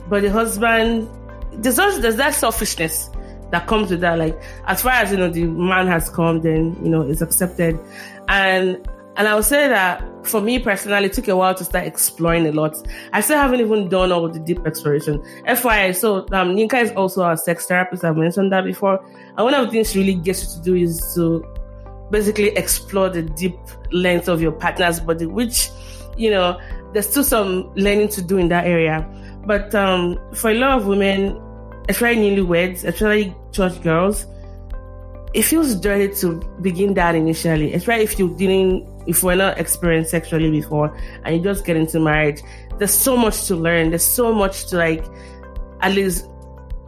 [0.10, 1.10] But the husband
[1.58, 3.10] there's also there's that selfishness
[3.52, 4.18] that comes with that.
[4.18, 7.80] Like as far as you know the man has come, then you know it's accepted.
[8.28, 11.86] And and I would say that for me personally, it took a while to start
[11.86, 12.76] exploring a lot.
[13.12, 15.20] I still haven't even done all the deep exploration.
[15.48, 18.04] FYI, so um, Yinka is also a sex therapist.
[18.04, 19.04] I've mentioned that before.
[19.38, 21.46] And one of the things she really gets you to do is to
[22.10, 23.58] basically explore the deep
[23.92, 25.70] length of your partner's body, which,
[26.18, 26.60] you know,
[26.94, 29.08] there's still some learning to do in that area.
[29.46, 31.40] But um, for a lot of women,
[31.90, 34.26] especially newlyweds, especially church girls,
[35.34, 40.12] it feels dirty to begin that initially, especially if you didn't, if we're not experienced
[40.12, 42.42] sexually before and you just get into marriage.
[42.78, 43.90] There's so much to learn.
[43.90, 45.04] There's so much to like,
[45.82, 46.28] at least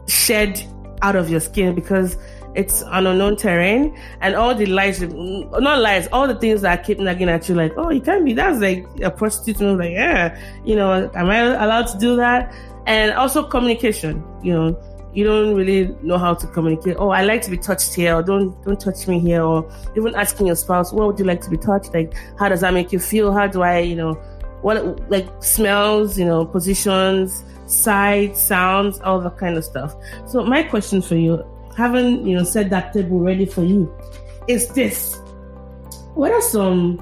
[0.06, 0.62] shed
[1.02, 2.16] out of your skin because
[2.54, 6.98] it's an unknown terrain and all the lies, not lies, all the things that keep
[6.98, 9.60] nagging at you, like, oh, you can't be, that's like a prostitute.
[9.60, 12.54] And I like, yeah, you know, am I allowed to do that?
[12.86, 14.80] And also communication, you know,
[15.12, 16.96] you don't really know how to communicate.
[16.98, 20.14] Oh, I like to be touched here, or don't don't touch me here, or even
[20.14, 21.94] asking your spouse, what would you like to be touched?
[21.94, 23.32] Like, how does that make you feel?
[23.32, 24.14] How do I, you know,
[24.60, 29.94] what like smells, you know, positions, sight, sounds, all that kind of stuff.
[30.26, 31.44] So my question for you,
[31.76, 33.92] having you know set that table ready for you,
[34.48, 35.16] is this:
[36.14, 37.00] What are some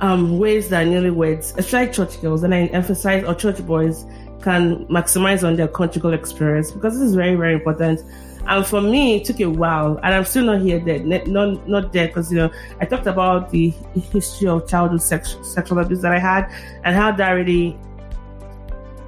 [0.00, 4.06] um, ways that newlyweds, especially church girls, and I emphasize or church boys
[4.44, 8.02] can maximize on their conjugal experience because this is very, very important.
[8.46, 11.92] And for me, it took a while, and I'm still not here there, not not
[11.94, 13.70] there because you know I talked about the
[14.12, 16.52] history of childhood sex, sexual abuse that I had
[16.84, 17.74] and how that really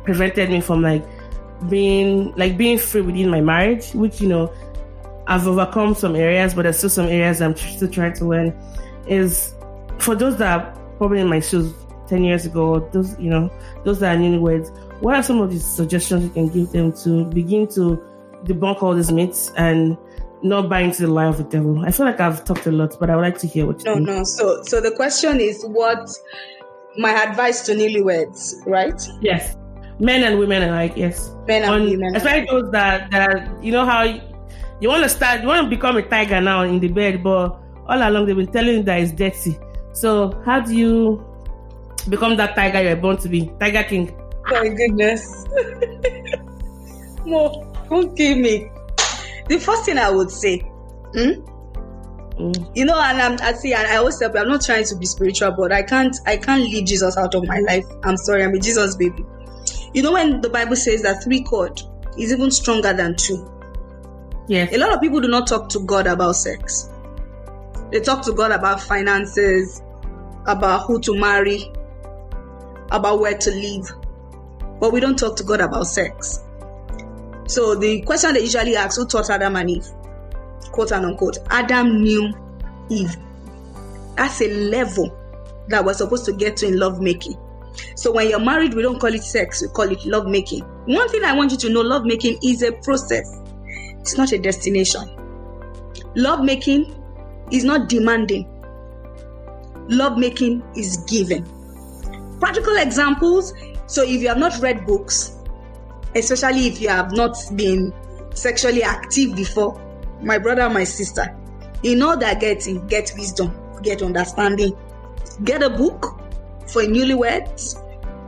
[0.04, 1.04] prevented me from like
[1.68, 4.50] being like being free within my marriage, which you know
[5.26, 8.54] I've overcome some areas, but there's still some areas I'm still trying to learn.
[9.06, 9.54] Is
[9.98, 11.74] for those that are probably in my shoes
[12.08, 13.52] ten years ago, those you know
[13.84, 17.24] those that are newlyweds what are some of the suggestions you can give them to
[17.26, 18.02] begin to
[18.44, 19.96] debunk all these myths and
[20.42, 21.84] not buy into the lie of the devil?
[21.84, 23.84] I feel like I've talked a lot, but I would like to hear what you
[23.84, 24.06] no, think.
[24.06, 24.24] No, no.
[24.24, 26.08] So, so the question is what
[26.96, 29.00] my advice to newlyweds, right?
[29.20, 29.56] Yes.
[29.98, 31.34] Men and women alike, yes.
[31.46, 32.16] Men and On, women.
[32.16, 34.20] Especially those that, that, are, you know how you,
[34.80, 37.58] you want to start, you want to become a tiger now in the bed, but
[37.86, 39.58] all along they've been telling you that it's dirty.
[39.92, 41.24] So how do you
[42.08, 43.50] become that tiger you're born to be?
[43.58, 44.14] Tiger King
[44.46, 45.44] my goodness.
[47.26, 48.70] Mo, don't kill me.
[49.48, 51.42] The first thing I would say, hmm?
[52.38, 52.76] Mm.
[52.76, 54.96] You know, and I'm, I see, and I always tell say, I'm not trying to
[54.96, 57.86] be spiritual, but I can't, I can't leave Jesus out of my life.
[58.02, 59.24] I'm sorry, I'm a Jesus baby.
[59.94, 61.80] You know, when the Bible says that three cord
[62.18, 63.50] is even stronger than two.
[64.48, 64.72] Yes.
[64.74, 66.90] A lot of people do not talk to God about sex.
[67.90, 69.82] They talk to God about finances,
[70.46, 71.72] about who to marry,
[72.90, 73.90] about where to live
[74.80, 76.42] but we don't talk to God about sex.
[77.48, 79.86] So the question they usually ask, who taught Adam and Eve?
[80.72, 81.38] Quote and unquote.
[81.50, 82.32] Adam knew
[82.90, 83.16] Eve.
[84.16, 85.16] That's a level
[85.68, 87.36] that we're supposed to get to in love making.
[87.94, 90.62] So when you're married, we don't call it sex, we call it love making.
[90.86, 93.40] One thing I want you to know, love making is a process.
[94.00, 95.10] It's not a destination.
[96.14, 96.94] Love making
[97.50, 98.48] is not demanding.
[99.88, 101.44] Love making is giving.
[102.40, 103.52] Practical examples
[103.86, 105.38] so if you have not read books,
[106.14, 107.92] especially if you have not been
[108.34, 109.80] sexually active before,
[110.22, 111.36] my brother, my sister,
[111.82, 114.76] in that getting, get wisdom, get understanding.
[115.44, 116.20] Get a book
[116.66, 117.82] for a newlyweds.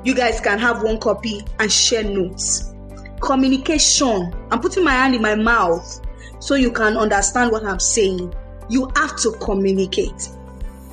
[0.04, 2.74] You guys can have one copy and share notes.
[3.20, 4.32] Communication.
[4.50, 6.00] I'm putting my hand in my mouth
[6.38, 8.32] so you can understand what I'm saying.
[8.68, 10.28] You have to communicate.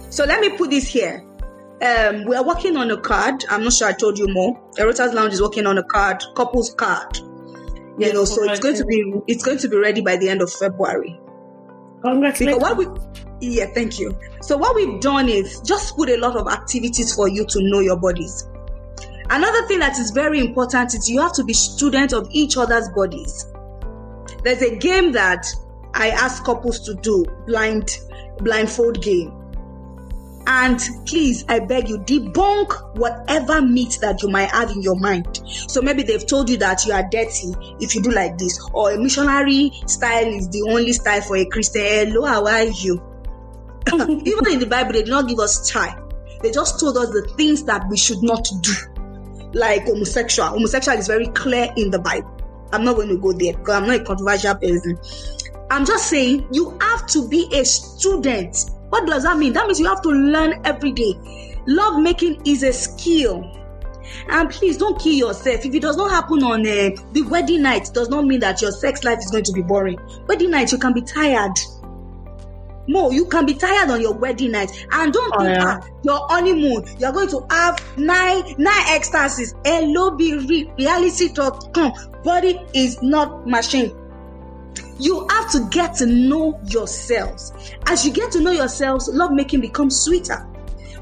[0.10, 1.23] So let me put this here
[1.85, 3.45] um, we are working on a card.
[3.49, 4.59] I'm not sure I told you more.
[4.77, 7.17] Erotas Lounge is working on a card, couples card.
[7.17, 10.27] You yes, know, so it's going to be it's going to be ready by the
[10.27, 11.17] end of February.
[12.01, 12.61] Congratulations.
[12.61, 12.77] Because what
[13.41, 14.17] we yeah, thank you.
[14.41, 17.79] So what we've done is just put a lot of activities for you to know
[17.79, 18.47] your bodies.
[19.29, 22.89] Another thing that is very important is you have to be student of each other's
[22.89, 23.47] bodies.
[24.43, 25.47] There's a game that
[25.93, 27.97] I ask couples to do, blind
[28.39, 29.44] blindfold game
[30.47, 35.41] and please, I beg you, debunk whatever myth that you might have in your mind.
[35.67, 38.91] So maybe they've told you that you are dirty if you do like this, or
[38.91, 42.09] a missionary style is the only style for a Christian.
[42.09, 43.01] Hello, how are you?
[43.93, 46.01] Even in the Bible, they did not give us style.
[46.41, 48.73] They just told us the things that we should not do,
[49.53, 50.49] like homosexual.
[50.49, 52.31] Homosexual is very clear in the Bible.
[52.71, 54.99] I'm not going to go there because I'm not a controversial person.
[55.71, 59.53] I'm just saying you have to be a student what does that mean?
[59.53, 61.13] That means you have to learn every day.
[61.67, 63.51] Love making is a skill.
[64.29, 65.65] And please don't kill yourself.
[65.65, 68.71] If it does not happen on uh, the wedding night, does not mean that your
[68.71, 69.99] sex life is going to be boring.
[70.27, 71.57] Wedding night, you can be tired.
[72.88, 75.79] More, you can be tired on your wedding night, and don't oh, think yeah.
[76.03, 76.86] your honeymoon.
[76.99, 79.55] You're going to have nine nine ecstasies.
[79.65, 80.71] Hello, be real.
[80.77, 81.73] Reality talk.
[81.73, 83.91] Come, body is not machine.
[84.99, 87.53] You have to get to know yourselves.
[87.87, 90.47] As you get to know yourselves, love making becomes sweeter.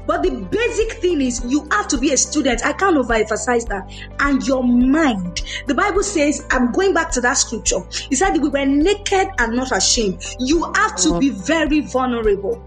[0.06, 2.64] But the basic thing is you have to be a student.
[2.64, 3.90] I can't overemphasize that.
[4.20, 5.42] And your mind.
[5.66, 7.78] The Bible says, I'm going back to that scripture.
[8.10, 10.22] It said we were naked and not ashamed.
[10.38, 12.62] You have to be very vulnerable.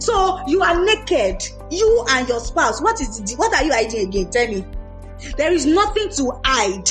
[0.00, 2.82] So you are naked, you and your spouse.
[2.82, 4.30] What is what are you hiding again?
[4.30, 4.64] Tell me.
[5.36, 6.90] There is nothing to hide.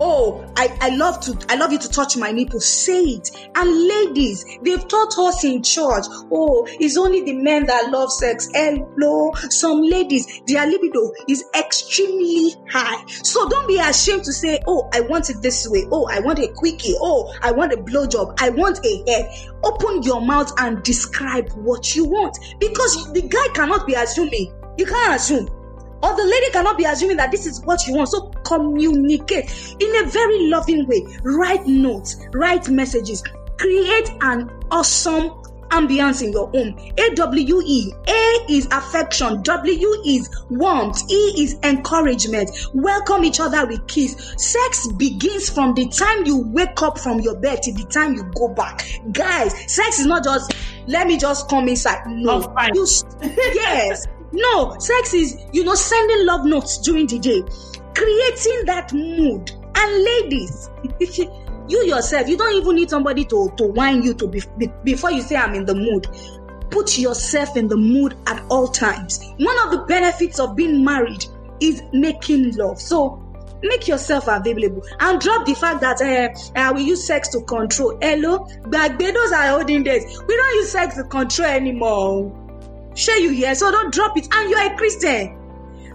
[0.00, 2.60] Oh, I, I love to I love you to touch my nipple.
[2.60, 3.30] Say it.
[3.54, 6.04] And ladies, they've taught us in church.
[6.30, 8.48] Oh, it's only the men that love sex.
[8.52, 9.32] Hello.
[9.50, 13.04] Some ladies, their libido is extremely high.
[13.06, 15.86] So don't be ashamed to say, Oh, I want it this way.
[15.90, 16.94] Oh, I want a quickie.
[17.00, 18.40] Oh, I want a blowjob.
[18.40, 19.30] I want a head.
[19.64, 22.38] Open your mouth and describe what you want.
[22.58, 24.54] Because the guy cannot be assuming.
[24.78, 25.48] You can't assume
[26.02, 28.08] or the lady cannot be assuming that this is what you want.
[28.08, 31.04] So communicate in a very loving way.
[31.22, 33.22] Write notes, write messages,
[33.56, 35.42] create an awesome
[35.72, 36.76] ambience in your home.
[36.98, 37.92] A-W-E.
[38.06, 39.42] A is affection.
[39.42, 41.10] W is warmth.
[41.10, 42.50] E is encouragement.
[42.74, 44.34] Welcome each other with kiss.
[44.36, 48.24] Sex begins from the time you wake up from your bed to the time you
[48.34, 48.86] go back.
[49.12, 50.54] Guys, sex is not just
[50.86, 52.06] let me just come inside.
[52.06, 52.54] No.
[52.56, 52.86] Oh, you,
[53.54, 54.06] yes.
[54.32, 57.42] No, sex is, you know, sending love notes during the day,
[57.94, 59.50] creating that mood.
[59.74, 60.70] And ladies,
[61.68, 64.42] you yourself, you don't even need somebody to, to whine you to be,
[64.84, 66.06] before you say, I'm in the mood.
[66.70, 69.20] Put yourself in the mood at all times.
[69.36, 71.24] One of the benefits of being married
[71.60, 72.80] is making love.
[72.80, 73.22] So
[73.62, 77.96] make yourself available and drop the fact that uh, uh, we use sex to control.
[78.00, 80.04] Hello, but those are olden days.
[80.26, 82.41] We don't use sex to control anymore.
[82.94, 84.28] Share you here, so don't drop it.
[84.32, 85.38] And you are a Christian.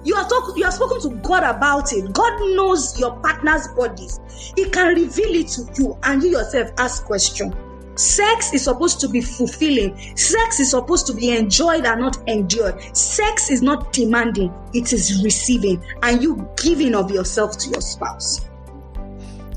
[0.03, 2.13] You are talk, you have spoken to God about it.
[2.13, 4.19] God knows your partner's bodies.
[4.55, 7.53] He can reveal it to you, and you yourself ask question.
[7.97, 9.97] Sex is supposed to be fulfilling.
[10.15, 12.79] Sex is supposed to be enjoyed and not endured.
[12.95, 18.47] Sex is not demanding, it is receiving and you giving of yourself to your spouse.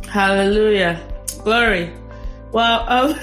[0.09, 1.07] Hallelujah.
[1.45, 1.93] Glory.
[2.51, 3.15] Well, um,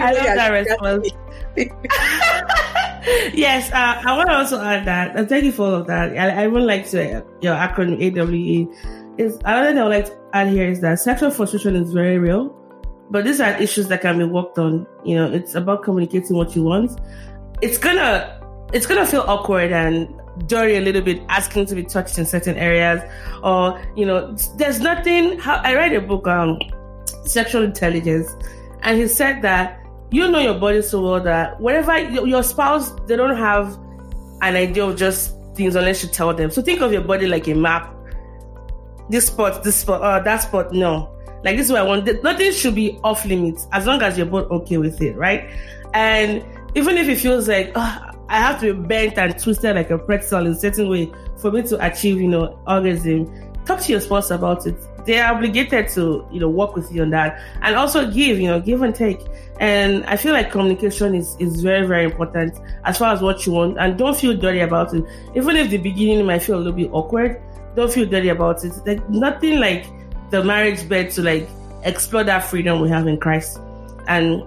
[0.00, 1.08] I love that response.
[3.34, 6.16] yes, uh, I want to also add that, and thank you for all of that.
[6.16, 8.72] I, I would like to, uh, your acronym AWE,
[9.18, 12.18] is another thing I would like to add here is that sexual frustration is very
[12.18, 12.54] real,
[13.10, 14.86] but these are issues that can be worked on.
[15.04, 16.98] You know, it's about communicating what you want.
[17.60, 18.40] It's gonna,
[18.72, 20.08] it's gonna feel awkward and
[20.46, 23.02] dirty a little bit, asking to be touched in certain areas,
[23.42, 25.40] or you know, there's nothing.
[25.42, 26.58] I read a book on
[27.24, 28.34] sexual intelligence,
[28.82, 33.16] and he said that you know your body so well that whenever your spouse they
[33.16, 33.78] don't have
[34.42, 36.50] an idea of just things unless you tell them.
[36.50, 37.94] So think of your body like a map.
[39.08, 40.72] This spot, this spot, uh, that spot.
[40.72, 42.22] No, like this is what I want.
[42.22, 45.50] Nothing should be off limits as long as you're both okay with it, right?
[45.92, 46.44] And
[46.74, 49.98] even if it feels like oh, I have to be bent and twisted like a
[49.98, 53.30] pretzel in a certain way for me to achieve, you know, orgasm,
[53.64, 57.10] talk to your spouse about it they're obligated to you know work with you on
[57.10, 57.40] that.
[57.62, 59.20] And also give you know give and take.
[59.60, 63.52] And i feel like communication is is very very important as far as what you
[63.52, 63.78] want.
[63.78, 65.04] And don't feel dirty about it.
[65.34, 67.40] Even if the beginning might feel a little bit awkward
[67.74, 68.72] don't feel dirty about it.
[68.86, 69.86] Like nothing like
[70.30, 71.48] the marriage bed to like
[71.82, 73.60] explore that freedom we have in christ.
[74.06, 74.42] And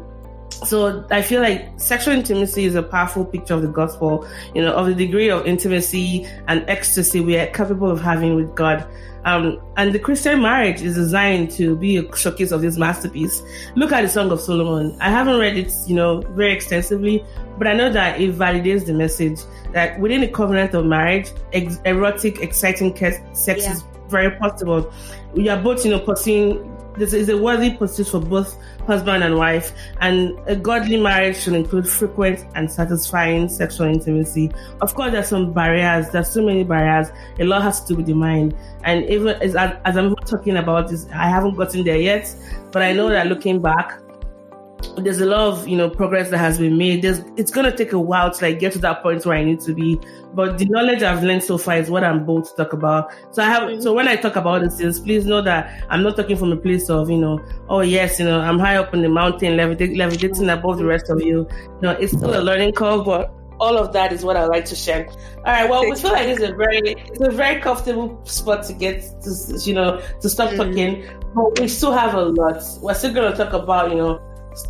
[0.65, 4.73] so I feel like sexual intimacy is a powerful picture of the gospel, you know,
[4.73, 8.87] of the degree of intimacy and ecstasy we are capable of having with God.
[9.25, 13.41] Um, and the Christian marriage is designed to be a showcase of this masterpiece.
[13.75, 14.97] Look at the Song of Solomon.
[15.01, 17.25] I haven't read it, you know, very extensively,
[17.57, 19.41] but I know that it validates the message
[19.73, 23.73] that within the covenant of marriage, ex- erotic, exciting sex yeah.
[23.73, 24.93] is very possible.
[25.33, 29.35] We are both, you know, pursuing this is a worthy pursuit for both husband and
[29.35, 29.71] wife,
[30.01, 34.51] and a godly marriage should include frequent and satisfying sexual intimacy.
[34.81, 36.09] Of course, there's some barriers.
[36.09, 37.09] There's so many barriers.
[37.39, 40.89] A lot has to do with the mind, and even as, as I'm talking about
[40.89, 42.33] this, I haven't gotten there yet,
[42.71, 43.99] but I know that looking back,
[44.97, 47.01] there's a lot of you know progress that has been made.
[47.01, 49.59] There's it's gonna take a while to like get to that point where I need
[49.61, 49.99] to be.
[50.33, 53.11] But the knowledge I've learned so far is what I'm both to talk about.
[53.31, 53.81] So I have mm-hmm.
[53.81, 56.57] so when I talk about these things, please know that I'm not talking from a
[56.57, 59.97] place of you know oh yes you know I'm high up in the mountain levitating,
[59.97, 61.47] levitating above the rest of you.
[61.81, 64.75] No, it's still a learning curve, but all of that is what I like to
[64.75, 65.07] share.
[65.37, 65.69] All right.
[65.69, 69.59] Well, we feel like it's a very it's a very comfortable spot to get to
[69.63, 70.57] you know to stop mm-hmm.
[70.57, 72.63] talking, but we still have a lot.
[72.81, 74.21] We're still going to talk about you know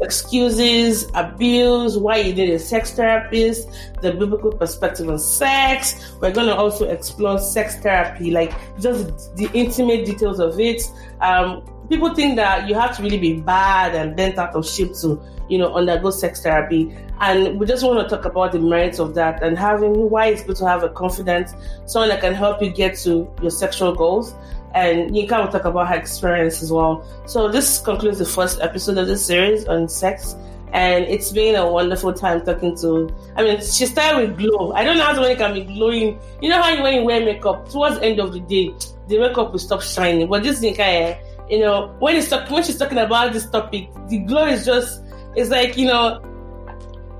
[0.01, 3.69] excuses, abuse, why you need a sex therapist,
[4.01, 6.13] the biblical perspective on sex.
[6.21, 10.81] We're going to also explore sex therapy, like just the intimate details of it.
[11.21, 14.93] Um, people think that you have to really be bad and bent out of shape
[15.01, 16.95] to, you know, undergo sex therapy.
[17.19, 20.43] And we just want to talk about the merits of that and having why it's
[20.43, 21.49] good to have a confident
[21.85, 24.35] someone that can help you get to your sexual goals
[24.77, 27.03] and Yinka will talk about her experience as well.
[27.25, 30.35] So this concludes the first episode of this series on sex.
[30.71, 33.09] And it's been a wonderful time talking to.
[33.35, 34.73] I mean, she started with glow.
[34.73, 36.19] I don't know how somebody can be glowing.
[36.41, 38.71] You know how you, when you wear makeup towards the end of the day,
[39.07, 40.27] the makeup will stop shining.
[40.27, 41.17] But this Yinka, eh,
[41.49, 45.01] you know, when it's when she's talking about this topic, the glow is just
[45.35, 46.21] it's like you know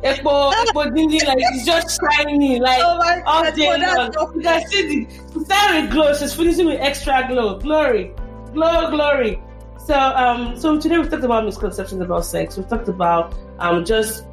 [0.04, 4.14] Epo, Epo Dindi, like it's just shiny, like oh my all God, day long.
[4.36, 8.14] You can see the with glow, she's finishing with extra glow, glory,
[8.54, 9.42] glow, glory.
[9.80, 12.58] So, um, so today we've talked about misconceptions about sex.
[12.58, 14.26] We've talked about um, just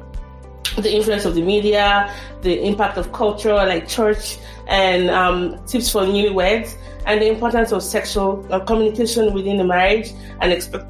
[0.77, 4.37] the influence of the media, the impact of culture, like church,
[4.67, 6.75] and um, tips for newlyweds,
[7.07, 10.11] and the importance of sexual uh, communication within the marriage
[10.41, 10.85] and expect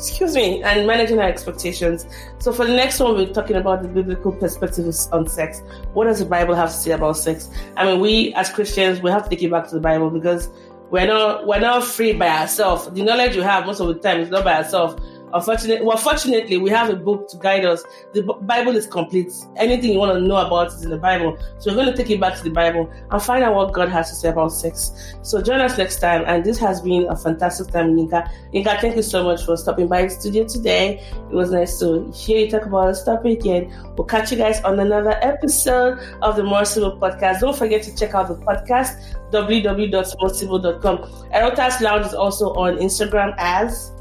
[0.00, 2.06] excuse me, and managing our expectations.
[2.38, 5.62] So for the next one, we're talking about the biblical perspectives on sex.
[5.92, 7.50] What does the Bible have to say about sex?
[7.76, 10.48] I mean, we as Christians, we have to take it back to the Bible because
[10.90, 12.90] we're not we're not free by ourselves.
[12.90, 15.00] The knowledge you have most of the time is not by ourselves.
[15.32, 17.84] Unfortunately, well, fortunately, we have a book to guide us.
[18.12, 19.32] The Bible is complete.
[19.56, 21.38] Anything you want to know about is in the Bible.
[21.58, 23.88] So we're going to take it back to the Bible and find out what God
[23.88, 25.14] has to say about sex.
[25.22, 26.24] So join us next time.
[26.26, 28.28] And this has been a fantastic time, Yinka.
[28.52, 30.98] Yinka, thank you so much for stopping by the studio today.
[30.98, 33.46] It was nice to hear you talk about this topic.
[33.46, 37.40] And we'll catch you guys on another episode of the More Civil Podcast.
[37.40, 39.00] Don't forget to check out the podcast,
[39.30, 40.98] www.morecivil.com.
[41.32, 43.92] Erotas Lounge is also on Instagram as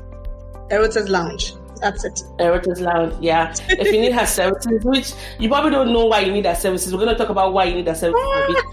[0.70, 1.53] Erotas Lounge.
[1.80, 2.24] That's it.
[2.39, 3.53] Erotas Lounge, yeah.
[3.70, 6.93] if you need her services, which you probably don't know why you need her services,
[6.93, 8.22] we're going to talk about why you need her services.
[8.22, 8.63] Ah.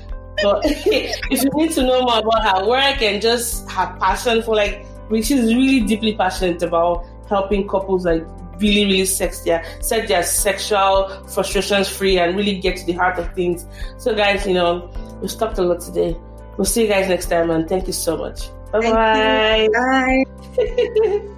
[0.42, 4.54] but if you need to know more about her work and just her passion for
[4.56, 4.84] like,
[5.14, 8.24] she's really deeply passionate about helping couples like
[8.58, 13.18] really, really sex their set their sexual frustrations free and really get to the heart
[13.18, 13.66] of things.
[13.98, 14.90] So guys, you know,
[15.20, 16.16] we've talked a lot today.
[16.56, 18.48] We'll see you guys next time and thank you so much.
[18.72, 19.68] Bye-bye.
[19.72, 21.26] Bye.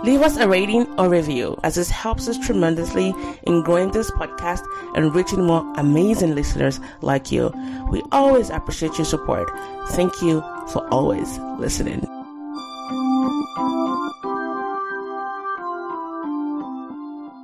[0.06, 4.64] Leave us a rating or review as this helps us tremendously in growing this podcast
[4.94, 7.52] and reaching more amazing listeners like you.
[7.90, 9.50] We always appreciate your support.
[9.88, 10.42] Thank you
[10.72, 12.15] for always listening.